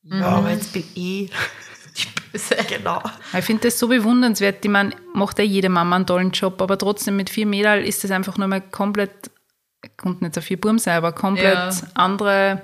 [0.05, 1.31] ja, aber jetzt bin ich.
[2.69, 3.03] genau.
[3.37, 6.79] ich finde das so bewundernswert, ich meine, macht ja jede Mama einen tollen Job, aber
[6.79, 9.31] trotzdem mit vier Mädel ist das einfach nur mal komplett,
[9.99, 11.73] kommt nicht so viel Burm sein, aber komplett Ja.
[11.95, 12.63] andere,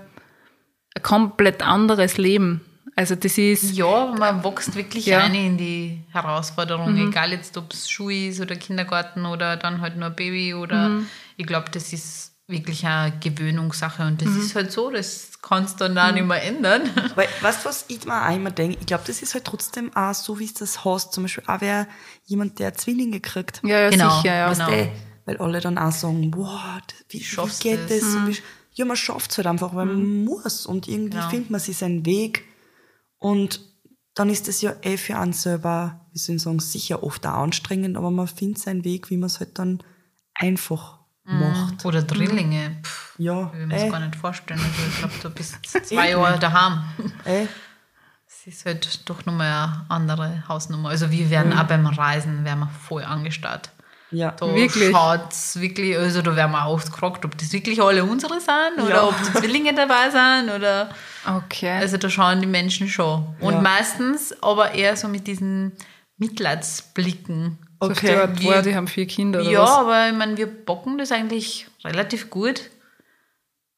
[0.97, 2.63] ein komplett anderes Leben.
[2.99, 5.21] Also das ist, Ja, man wächst wirklich Ja.
[5.21, 9.97] rein in die Herausforderung, egal jetzt, ob es Schule ist oder Kindergarten oder dann halt
[9.97, 11.03] nur ein Baby oder
[11.37, 15.85] ich glaube, das ist wirklich eine Gewöhnungssache und das ist halt so, das kannst du
[15.89, 16.83] dann auch nicht mehr ändern.
[17.15, 18.79] Weil, weißt du, was ich mir auch immer denke?
[18.81, 21.13] Ich glaube, das ist halt trotzdem auch so, wie es das hast.
[21.13, 21.87] Zum Beispiel auch wer
[22.25, 23.61] jemand, der Zwillinge kriegt.
[23.65, 24.11] ja, ja Genau.
[24.23, 24.53] sicher, ja.
[24.53, 24.71] Genau.
[24.71, 24.91] Du,
[25.27, 26.81] weil alle dann auch sagen, boah,
[27.11, 28.01] wie, wie Schaffst geht das?
[28.01, 28.27] das?
[28.27, 28.39] Wie-
[28.75, 31.29] Ja, man schafft es halt einfach, weil man muss und irgendwie Ja.
[31.29, 32.45] findet man sich seinen Weg.
[33.19, 33.61] Und
[34.15, 37.35] dann ist es ja eh für einen selber, wie soll ich sagen, sicher oft auch
[37.35, 39.83] anstrengend, aber man findet seinen Weg, wie man es halt dann
[40.35, 41.85] einfach macht.
[41.85, 43.83] Oder Drillinge, pff, Ja, ich will mir eh.
[43.83, 44.61] das gar nicht vorstellen.
[44.61, 46.83] Also ich glaube, du bist zwei Jahre daheim.
[47.25, 47.49] Ey,
[48.27, 50.89] Es ist halt doch nochmal eine andere Hausnummer.
[50.89, 53.71] Also wir werden auch beim Reisen, werden wir voll angestarrt.
[54.11, 54.31] Ja.
[54.33, 54.91] Da Wirklich?
[54.91, 58.83] schaut's wirklich, also da werden wir auch oft gefragt, ob das wirklich alle unsere sind
[58.85, 59.03] oder Ja.
[59.05, 60.91] ob die Zwillinge dabei sind oder,
[61.27, 61.79] Okay.
[61.79, 63.27] also da schauen die Menschen schon.
[63.41, 63.61] Und Ja.
[63.61, 65.73] meistens aber eher so mit diesen
[66.17, 67.59] Mitleidsblicken.
[67.81, 68.17] so okay.
[68.23, 68.33] okay.
[68.41, 69.71] wir- die haben vier Kinder oder ja, was?
[69.71, 72.71] aber ich meine, wir bocken das eigentlich relativ gut.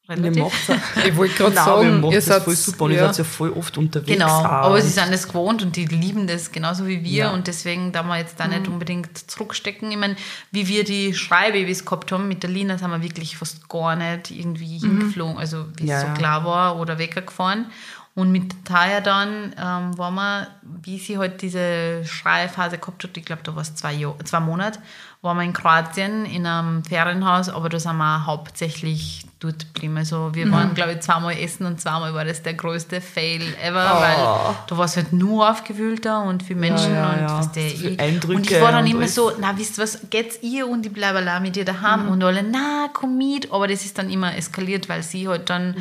[0.09, 0.43] Ihr Relativ.
[0.43, 0.67] macht's
[1.05, 3.07] Ich wollte gerade Nein, sagen, ihr seid voll super und ihr ja.
[3.07, 4.11] seid ja voll oft unterwegs.
[4.11, 4.45] Genau, auch.
[4.45, 7.31] aber sie sind es gewohnt und die lieben das genauso wie wir Ja.
[7.31, 9.91] und deswegen da wir jetzt da nicht unbedingt zurückstecken.
[9.91, 10.15] Ich meine,
[10.51, 14.31] wie wir die Schreibabys gehabt haben mit der Lina, sind wir wirklich fast gar nicht
[14.31, 16.13] irgendwie hingeflogen, also wie Ja, es so ja.
[16.15, 17.67] klar war oder weggefahren.
[18.13, 20.47] Und mit Taya dann ähm, waren wir,
[20.83, 24.41] wie sie halt diese Schreiphase gehabt hat, ich glaube, da war es zwei, Jahr, zwei
[24.41, 24.79] Monate,
[25.23, 29.97] waren wir in Kroatien in einem Ferienhaus, aber da sind wir hauptsächlich dort geblieben.
[29.97, 30.51] Also wir Mhm.
[30.51, 34.01] waren, glaube ich, zweimal essen und zweimal war das der größte Fail ever, Oh.
[34.01, 37.37] weil da war es halt nur aufgewühlter und für Menschen ja, und ja.
[37.39, 40.67] was der ich, Eindrücke Und ich war dann immer so, na wisst was, geht's ihr
[40.67, 42.11] und ich bleibe allein mit dir daheim Mhm.
[42.11, 45.75] und alle, na komm mit, aber das ist dann immer eskaliert, weil sie halt dann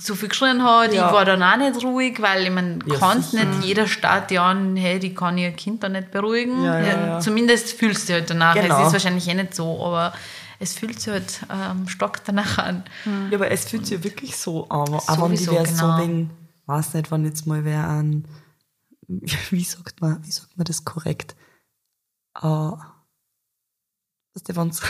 [0.00, 1.06] so viel geschrien hat, Ja.
[1.08, 3.44] ich war dann auch nicht ruhig, weil ich meine, Ja, sicher.
[3.44, 6.62] nicht jeder startet ja an, hey, die kann ihr Kind dann nicht beruhigen.
[6.64, 7.20] Ja, ja, ja.
[7.20, 8.54] Zumindest fühlst du halt danach.
[8.54, 8.80] Genau.
[8.80, 10.12] Es ist wahrscheinlich eh nicht so, aber
[10.60, 12.84] es fühlt sich halt ähm, stark danach an.
[13.30, 14.80] Ja, aber es fühlt sich ja wirklich so an.
[14.88, 15.96] Aber auch wenn die wer genau.
[15.96, 16.30] so wegen,
[16.66, 18.24] weiß nicht, wenn jetzt mal wer an,
[19.08, 21.34] wie sagt man, wie sagt man das korrekt?
[22.42, 22.76] Uh,
[24.34, 24.80] dass die wenn's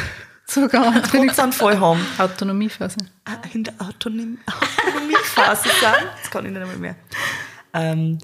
[0.50, 2.96] Sogar Drucksanfall haben, Autonomiephase.
[3.26, 4.38] äh, in der Autonomie,
[5.42, 6.94] Autonomiephase sind, das kann ich nicht einmal mehr.
[7.74, 8.18] Ähm,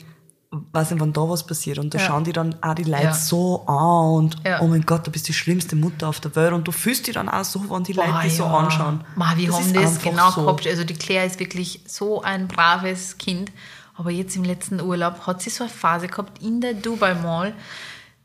[0.73, 1.79] weiß nicht, wann da was passiert.
[1.79, 2.07] Und da Ja.
[2.07, 3.13] schauen die dann auch die Leute Ja.
[3.15, 4.61] so an und Ja.
[4.61, 6.53] oh mein Gott, du bist die schlimmste Mutter auf der Welt.
[6.53, 9.05] Und du fühlst dich dann auch so, wenn die Leute Boah, dich so anschauen.
[9.17, 10.43] Ma, wir Das haben ist das genau so.
[10.43, 10.67] gehabt.
[10.67, 13.51] Also die Claire ist wirklich so ein braves Kind.
[13.97, 17.53] Aber jetzt im letzten Urlaub hat sie so eine Phase gehabt in der Dubai Mall,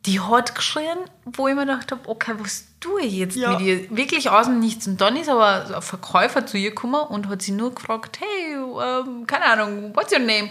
[0.05, 3.51] die hat geschrien, wo ich mir gedacht habe, okay, was tue ich jetzt Ja.
[3.51, 3.89] mit ihr?
[3.97, 4.87] Wirklich aus dem Nichts.
[4.87, 8.53] Und dann ist aber ein Verkäufer zu ihr gekommen und hat sie nur gefragt, hey,
[8.55, 10.49] ähm, keine Ahnung, what's your name?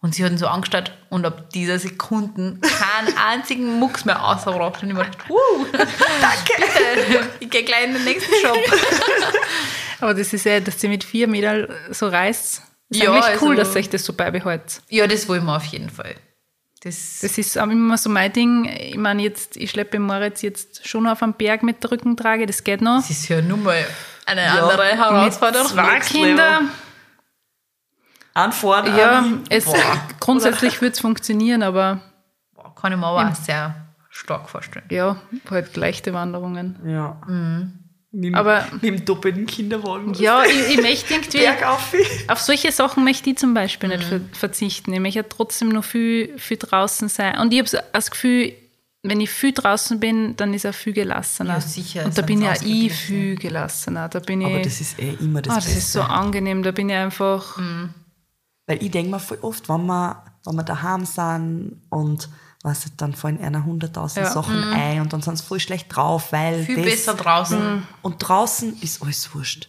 [0.00, 4.82] Und sie hat ihn so angestarrt und ab dieser Sekunden keinen einzigen Mucks mehr ausgebracht.
[4.82, 8.56] Und ich mir gedacht, uh, danke, bitte, ich gehe gleich in den nächsten Shop.
[10.00, 12.62] Aber das ist ja, dass sie mit vier Meter so reißt.
[12.90, 14.80] Ist Ja, eigentlich cool, also- dass euch das so beibehält.
[14.88, 16.14] Ja, das wollen wir auf jeden Fall.
[16.86, 18.66] Das, Das ist auch immer so mein Ding.
[18.66, 22.62] Ich meine, jetzt, ich schleppe Moritz jetzt schon auf einen Berg mit der Rückentrage, das
[22.62, 22.98] geht noch.
[22.98, 23.84] das ist ja nun mal
[24.24, 25.66] eine andere Herausforderung.
[25.66, 26.60] Zwei Kinder.
[28.34, 29.66] An vorne, Ja, es,
[30.20, 32.00] grundsätzlich wird es funktionieren, aber
[32.54, 33.74] Boah, kann ich mir aber auch sehr
[34.10, 34.84] stark vorstellen.
[34.90, 35.16] ja,
[35.50, 36.78] halt leichte Wanderungen.
[36.86, 37.20] Ja.
[38.18, 40.14] Nimm, Aber- nimm doppelten Kinderwagen.
[40.14, 41.92] Ja, ich, ich möchte irgendwie, Bergauf.
[42.28, 44.08] auf solche Sachen möchte ich zum Beispiel nicht Mhm.
[44.08, 44.92] ver verzichten.
[44.94, 47.38] Ich möchte ja trotzdem noch viel, viel draußen sein.
[47.38, 48.54] Und ich habe das Gefühl,
[49.02, 51.54] wenn ich viel draußen bin, dann ist er viel gelassener.
[51.54, 52.90] Ja, sicher, Und da bin ja ich ausgeglichen.
[53.06, 54.08] viel gelassener.
[54.08, 55.78] Da bin Aber ich, das ist eh immer das ah, das Beste.
[55.78, 56.62] ist so angenehm.
[56.62, 57.90] Da bin ich einfach, Mhm.
[58.68, 62.28] Weil ich denke mir voll oft, wenn wir, wenn wir daheim sind und
[62.62, 64.32] weißt du, dann fallen einer hunderttausend Ja.
[64.32, 66.64] Sachen ein und dann sind sie voll schlecht drauf, weil Mhm.
[66.66, 67.82] Viel das, besser draußen.
[68.02, 69.68] Und draußen ist alles wurscht.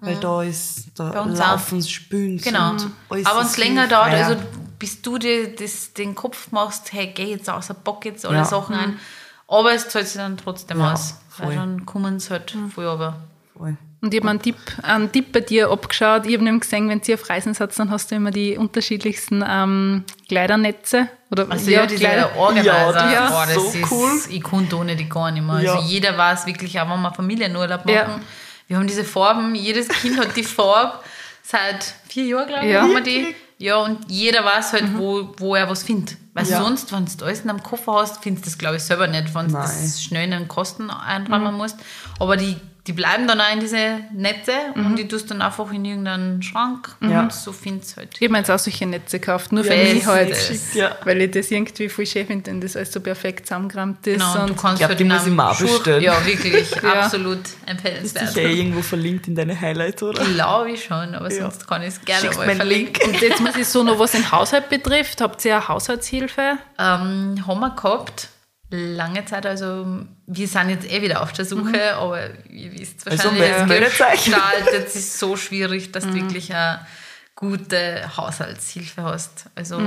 [0.00, 2.70] Weil da ist, da laufen sie, spülen Genau.
[2.70, 4.36] und alles Aber es länger dauert, also
[4.78, 8.44] bis du dir das, den Kopf machst, hey, geh jetzt aus, bock jetzt alle Ja.
[8.44, 9.00] Sachen ein.
[9.48, 11.16] Aber es zahlt sich dann trotzdem Ja, aus.
[11.38, 11.56] Weil voll.
[11.56, 13.16] dann kommen sie halt voll aber.
[13.58, 13.76] Voll.
[14.00, 16.24] Und ich habe einen Tipp, einen Tipp bei dir abgeschaut.
[16.26, 19.44] Ich habe nämlich gesehen, wenn du auf Reisen sitzt, dann hast du immer die unterschiedlichsten
[19.46, 21.08] ähm, Kleidernetze.
[21.32, 22.06] Oder, Also ja, diese
[22.36, 22.64] Organizer,
[23.12, 24.20] Ja, die boah, ist das so ist, cool.
[24.30, 25.60] ich konnte ohne die gar nicht mehr.
[25.60, 25.74] Ja.
[25.74, 27.92] Also jeder weiß wirklich auch, wenn wir Familienurlaub machen.
[27.94, 28.20] Ja.
[28.68, 31.00] Wir haben diese Farben, jedes Kind hat die Farbe
[31.42, 32.82] seit vier Jahren, glaube ich, Ja.
[32.82, 33.34] haben wir die.
[33.60, 36.16] Ja, und jeder weiß halt, wo, wo er was findet.
[36.34, 36.62] Weil Ja.
[36.62, 39.34] sonst, wenn du alles in einem Koffer hast, findest du das, glaube ich, selber nicht,
[39.34, 41.76] wenn du das schnell in den Kosten einräumen musst.
[42.20, 42.56] Aber die,
[42.88, 46.96] die bleiben dann auch in diese Netze und die tust dann einfach in irgendeinen Schrank
[47.02, 47.20] Ja.
[47.20, 48.08] und so findest du halt.
[48.14, 50.30] Ich habe mir jetzt auch solche Netze gekauft, nur für Ja, mich das halt.
[50.30, 50.96] ist ja.
[51.04, 54.14] Weil ich das irgendwie voll schön finde, wenn das alles so perfekt zusammengerammt ist.
[54.14, 56.02] Genau, und du kannst glaub, halt die muss ich Schuh- bestellen.
[56.02, 56.92] Ja, wirklich, Ja.
[57.02, 58.28] absolut Ist empfehlenswert.
[58.28, 60.24] sicher eh irgendwo verlinkt in deine Highlights, oder?
[60.24, 61.42] Glaube ich schon, aber Ja.
[61.42, 63.10] sonst kann ich es gerne mal verlinken.
[63.10, 65.20] Und jetzt muss ich so noch was den Haushalt betrifft.
[65.20, 66.56] Habt ihr eine Haushaltshilfe?
[66.78, 68.28] Ähm, haben wir gehabt,
[68.70, 73.30] lange Zeit, also wir sind jetzt eh wieder auf der Suche, aber ihr wisst Also,
[73.38, 74.24] wahrscheinlich, euch.
[74.24, 76.86] gestaltet ist so schwierig, dass du wirklich eine
[77.34, 79.46] gute Haushaltshilfe hast.
[79.54, 79.80] Also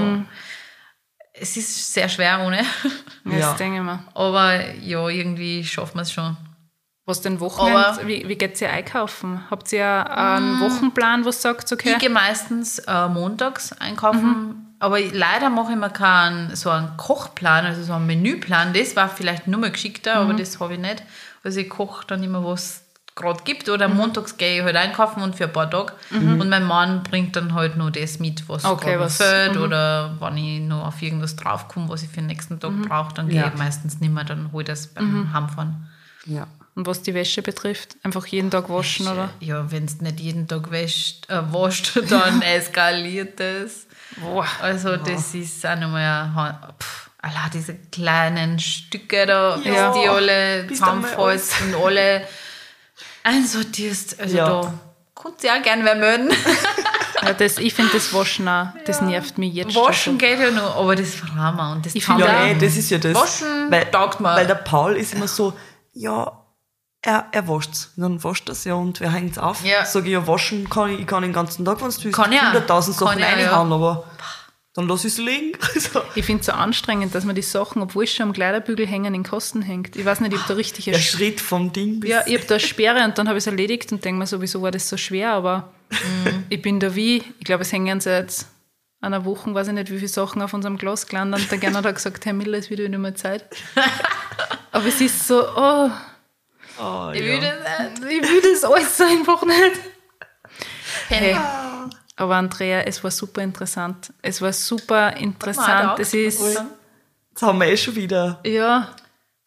[1.34, 2.64] es ist sehr schwer ohne,
[3.26, 3.40] Ja.
[3.52, 4.04] Das denke ich mir.
[4.16, 6.36] aber ja, irgendwie schaffen wir es schon.
[7.06, 7.88] Was denn Wochenende?
[7.88, 9.50] Aber- Wie, wie geht ihr einkaufen?
[9.50, 11.94] Habt ihr einen Wochenplan, wo sagt, okay?
[11.94, 17.66] Ich gehe meistens äh, montags einkaufen, aber leider mache ich mir keinen so einen Kochplan,
[17.66, 18.74] also so einen Menüplan.
[18.74, 21.04] Das war vielleicht nur mal geschickter, aber das habe ich nicht.
[21.44, 22.84] Also ich koche dann immer, was
[23.16, 23.70] gerade gibt.
[23.70, 25.94] Oder montags gehe ich halt einkaufen und für ein paar Tage.
[26.12, 29.58] Und mein Mann bringt dann halt nur das mit, was Okay, was- fällt.
[29.58, 33.28] Oder wenn ich noch auf irgendwas draufkomme, was ich für den nächsten Tag brauche, dann
[33.30, 33.48] gehe Ja.
[33.48, 35.88] ich meistens nicht mehr, dann hole ich das beim Heimfahren.
[36.26, 36.48] Ja.
[36.74, 39.30] Und was die Wäsche betrifft, einfach jeden Tag waschen, oder?
[39.42, 43.88] Ja, wenn es nicht jeden Tag wäscht, äh, wascht, dann eskaliert es.
[44.22, 44.48] Boah.
[44.62, 46.74] Also das ist auch nochmal
[47.22, 49.92] allein diese kleinen Stücke da, bis Ja.
[49.94, 52.28] die alle Bis dann mal zusammenfällst und alle
[53.24, 54.20] einsortierst.
[54.20, 54.46] Also Ja.
[54.62, 54.74] da
[55.16, 56.30] kannst du ja auch gerne wer melden.
[57.24, 60.18] Ja, das, ich finde das Waschen auch, das nervt mich jetzt Waschen schon.
[60.18, 61.72] geht ja noch, aber das fragen wir.
[61.74, 62.48] Und das Ich kann find Ja, Ja.
[62.48, 63.14] ey, das ist ja das.
[63.14, 64.30] Waschen weil, taugt mir.
[64.36, 65.54] Weil der Paul ist immer so,
[65.94, 66.32] ja,
[67.02, 67.91] er, er wascht's.
[67.95, 69.64] Dann wascht das ja und wer hängt's auf?
[69.66, 69.86] Ja.
[69.86, 72.32] Sag ich, ja, waschen kann ich, ich kann den ganzen Tag, wenn du willst, Kann
[72.32, 72.54] ich auch.
[72.54, 73.26] 100.000 Sachen auch, ja.
[73.28, 74.04] reinhauen, aber
[74.74, 75.58] dann lass ich es liegen.
[75.76, 78.88] Also, Ich finde es so anstrengend, dass man die Sachen, obwohl es schon am Kleiderbügel
[78.88, 79.95] hängen, in Kosten hängt.
[79.95, 82.10] Ich weiß nicht, ich habe da richtig der Schritt vom Ding bis...
[82.10, 84.28] Ja, ich habe da eine Sperre und dann habe ich es erledigt und denke mir
[84.28, 86.45] sowieso, war das so schwer, aber Mhm.
[86.47, 88.45] ich bin da wie, ich glaube, es hängen seit
[89.02, 91.84] einer Woche, weiß ich nicht, wie viele Sachen auf unserem Glas gelandet und der Gernot
[91.84, 93.43] hat gesagt, Herr Miller, es wird wieder mal Zeit.
[94.72, 95.89] aber es ist so, oh,
[96.82, 97.28] oh, Ich ja.
[97.28, 98.24] will das nicht.
[98.24, 99.80] ich das alles einfach nicht.
[101.08, 101.38] Hey.
[102.16, 104.14] Aber Andrea, es war super interessant.
[104.22, 105.98] Es war super interessant.
[105.98, 106.42] da Es ist.
[107.32, 108.90] Jetzt haben wir eh schon wieder ja,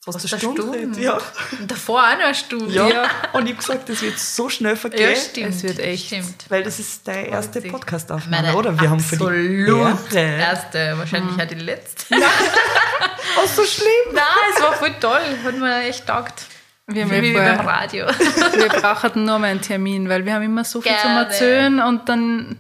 [0.01, 0.63] fast eine Stunde.
[0.63, 1.01] Stunde.
[1.01, 1.19] Ja.
[1.61, 2.73] Und davor auch noch eine Stunde.
[2.75, 2.89] Ja.
[2.89, 3.03] Ja.
[3.35, 5.55] Und ich habe gesagt, das wird so schnell Ja, vergehen, stimmt.
[5.55, 6.07] Es wird echt.
[6.07, 6.47] Stimmt.
[6.49, 8.81] weil das ist deine erste Podcast-Aufnahme, oder?
[8.81, 9.25] Wir haben für die
[9.71, 10.39] absolut Ehre.
[10.39, 12.17] erste, wahrscheinlich auch die letzte.
[12.17, 14.15] Oh, so schlimm.
[14.15, 14.25] Nein,
[14.57, 15.21] es war voll toll.
[15.45, 16.47] Hat mir echt taugt.
[16.87, 18.07] Wir, wie ja beim Radio.
[18.55, 21.27] wir brauchen nur mal einen Termin, weil wir haben immer so viel zum Gerne.
[21.27, 22.59] Erzählen und dann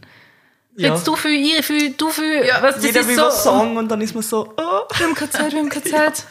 [0.76, 0.94] Ja.
[0.94, 2.44] Jetzt du viel, ich viel, du viel.
[2.46, 4.96] Ja, was, das Jeder ist will so, was sagen und dann ist man so, oh.
[4.96, 6.24] Wir haben keine Zeit, wir haben keine Zeit.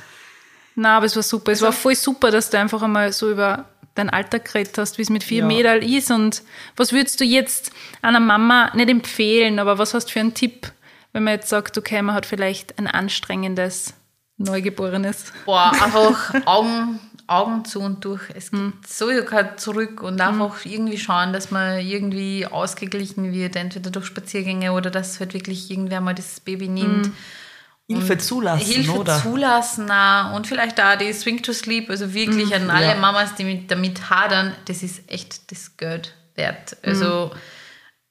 [0.75, 1.51] Nein, aber es war super.
[1.51, 3.65] Es war voll super, dass du einfach einmal so über
[3.95, 5.45] dein Alter geredet hast, wie es mit vier Ja.
[5.45, 6.41] Mädel ist und
[6.75, 7.71] was würdest du jetzt
[8.01, 10.71] einer Mama nicht empfehlen, aber was hast du für einen Tipp,
[11.11, 13.93] wenn man jetzt sagt, okay, man hat vielleicht ein anstrengendes
[14.37, 15.31] Neugeborenes?
[15.45, 18.21] Boah, einfach Augen, Augen zu und durch.
[18.35, 18.71] Es Hm.
[18.73, 24.05] gibt sowieso kein Zurück und einfach irgendwie schauen, dass man irgendwie ausgeglichen wird, entweder durch
[24.05, 27.07] Spaziergänge oder dass halt wirklich irgendwer mal das Baby nimmt.
[27.07, 27.13] Hm.
[27.87, 29.21] Hilfe zulassen, Hilfe oder?
[29.21, 30.33] zulassen auch.
[30.35, 32.95] und vielleicht auch die Swing to Sleep, also wirklich an alle ja.
[32.95, 36.77] Mamas, die mit, damit hadern, das ist echt das Geld wert.
[36.81, 37.31] Also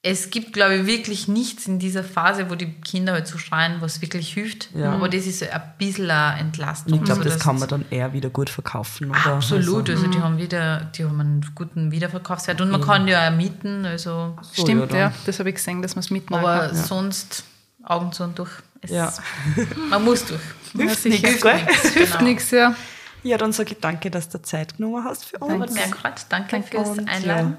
[0.05, 3.77] es gibt, glaube ich, wirklich nichts in dieser Phase, wo die Kinder halt so schreien,
[3.81, 4.69] was wirklich hilft.
[4.75, 4.93] Ja.
[4.93, 6.95] Aber das ist ein bisschen eine Entlastung.
[6.95, 9.27] Ich glaube, so das kann man dann eher wieder gut verkaufen, oder?
[9.35, 13.29] Absolut, Also, also die haben wieder, die haben einen guten Wiederverkaufswert und man kann ja
[13.31, 15.13] auch mieten, also So, Stimmt, ja, ja.
[15.25, 16.77] Das habe ich gesehen, dass man es mitmachen aber kann.
[16.77, 17.45] sonst
[17.85, 18.51] Augen zu und durch.
[18.81, 19.13] Es, Ja.
[19.91, 20.41] Man muss durch.
[20.77, 21.61] Hilft nichts, gell?
[21.85, 22.25] Es hilft Genau.
[22.25, 22.75] nichts, ja.
[23.23, 25.73] Ja, dann sage ich danke, dass du Zeit genommen hast für uns.
[25.75, 26.27] Gefreut.
[26.29, 27.57] Danke fürs Einladen.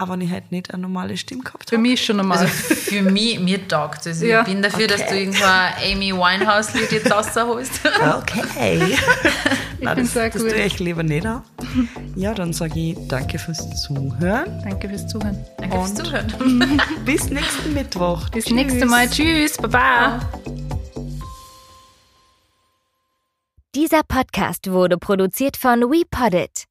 [0.00, 1.82] Aber wenn ich halt nicht eine normale Stimme gehabt Für habe.
[1.82, 2.38] mich ist schon normal.
[2.38, 4.40] Also für mich, mir taugt Also Ja.
[4.40, 7.80] ich bin dafür, dass du irgendwo ein Amy Winehouse-Lied jetzt rausholst.
[8.18, 8.42] Okay.
[9.80, 10.50] Nein, find's das, sehr das gut.
[10.52, 11.42] tue ich lieber nicht an.
[12.16, 14.62] Ja, dann sage ich danke fürs Zuhören.
[14.64, 15.44] Danke fürs Zuhören.
[15.58, 16.80] Danke fürs Und- Zuhören.
[17.04, 18.28] Bis nächsten Mittwoch.
[18.30, 19.08] Bis nächste Mal.
[19.08, 19.56] Tschüss.
[19.58, 20.20] Baba.
[23.74, 26.64] Dieser Podcast wurde produziert von WePoddit.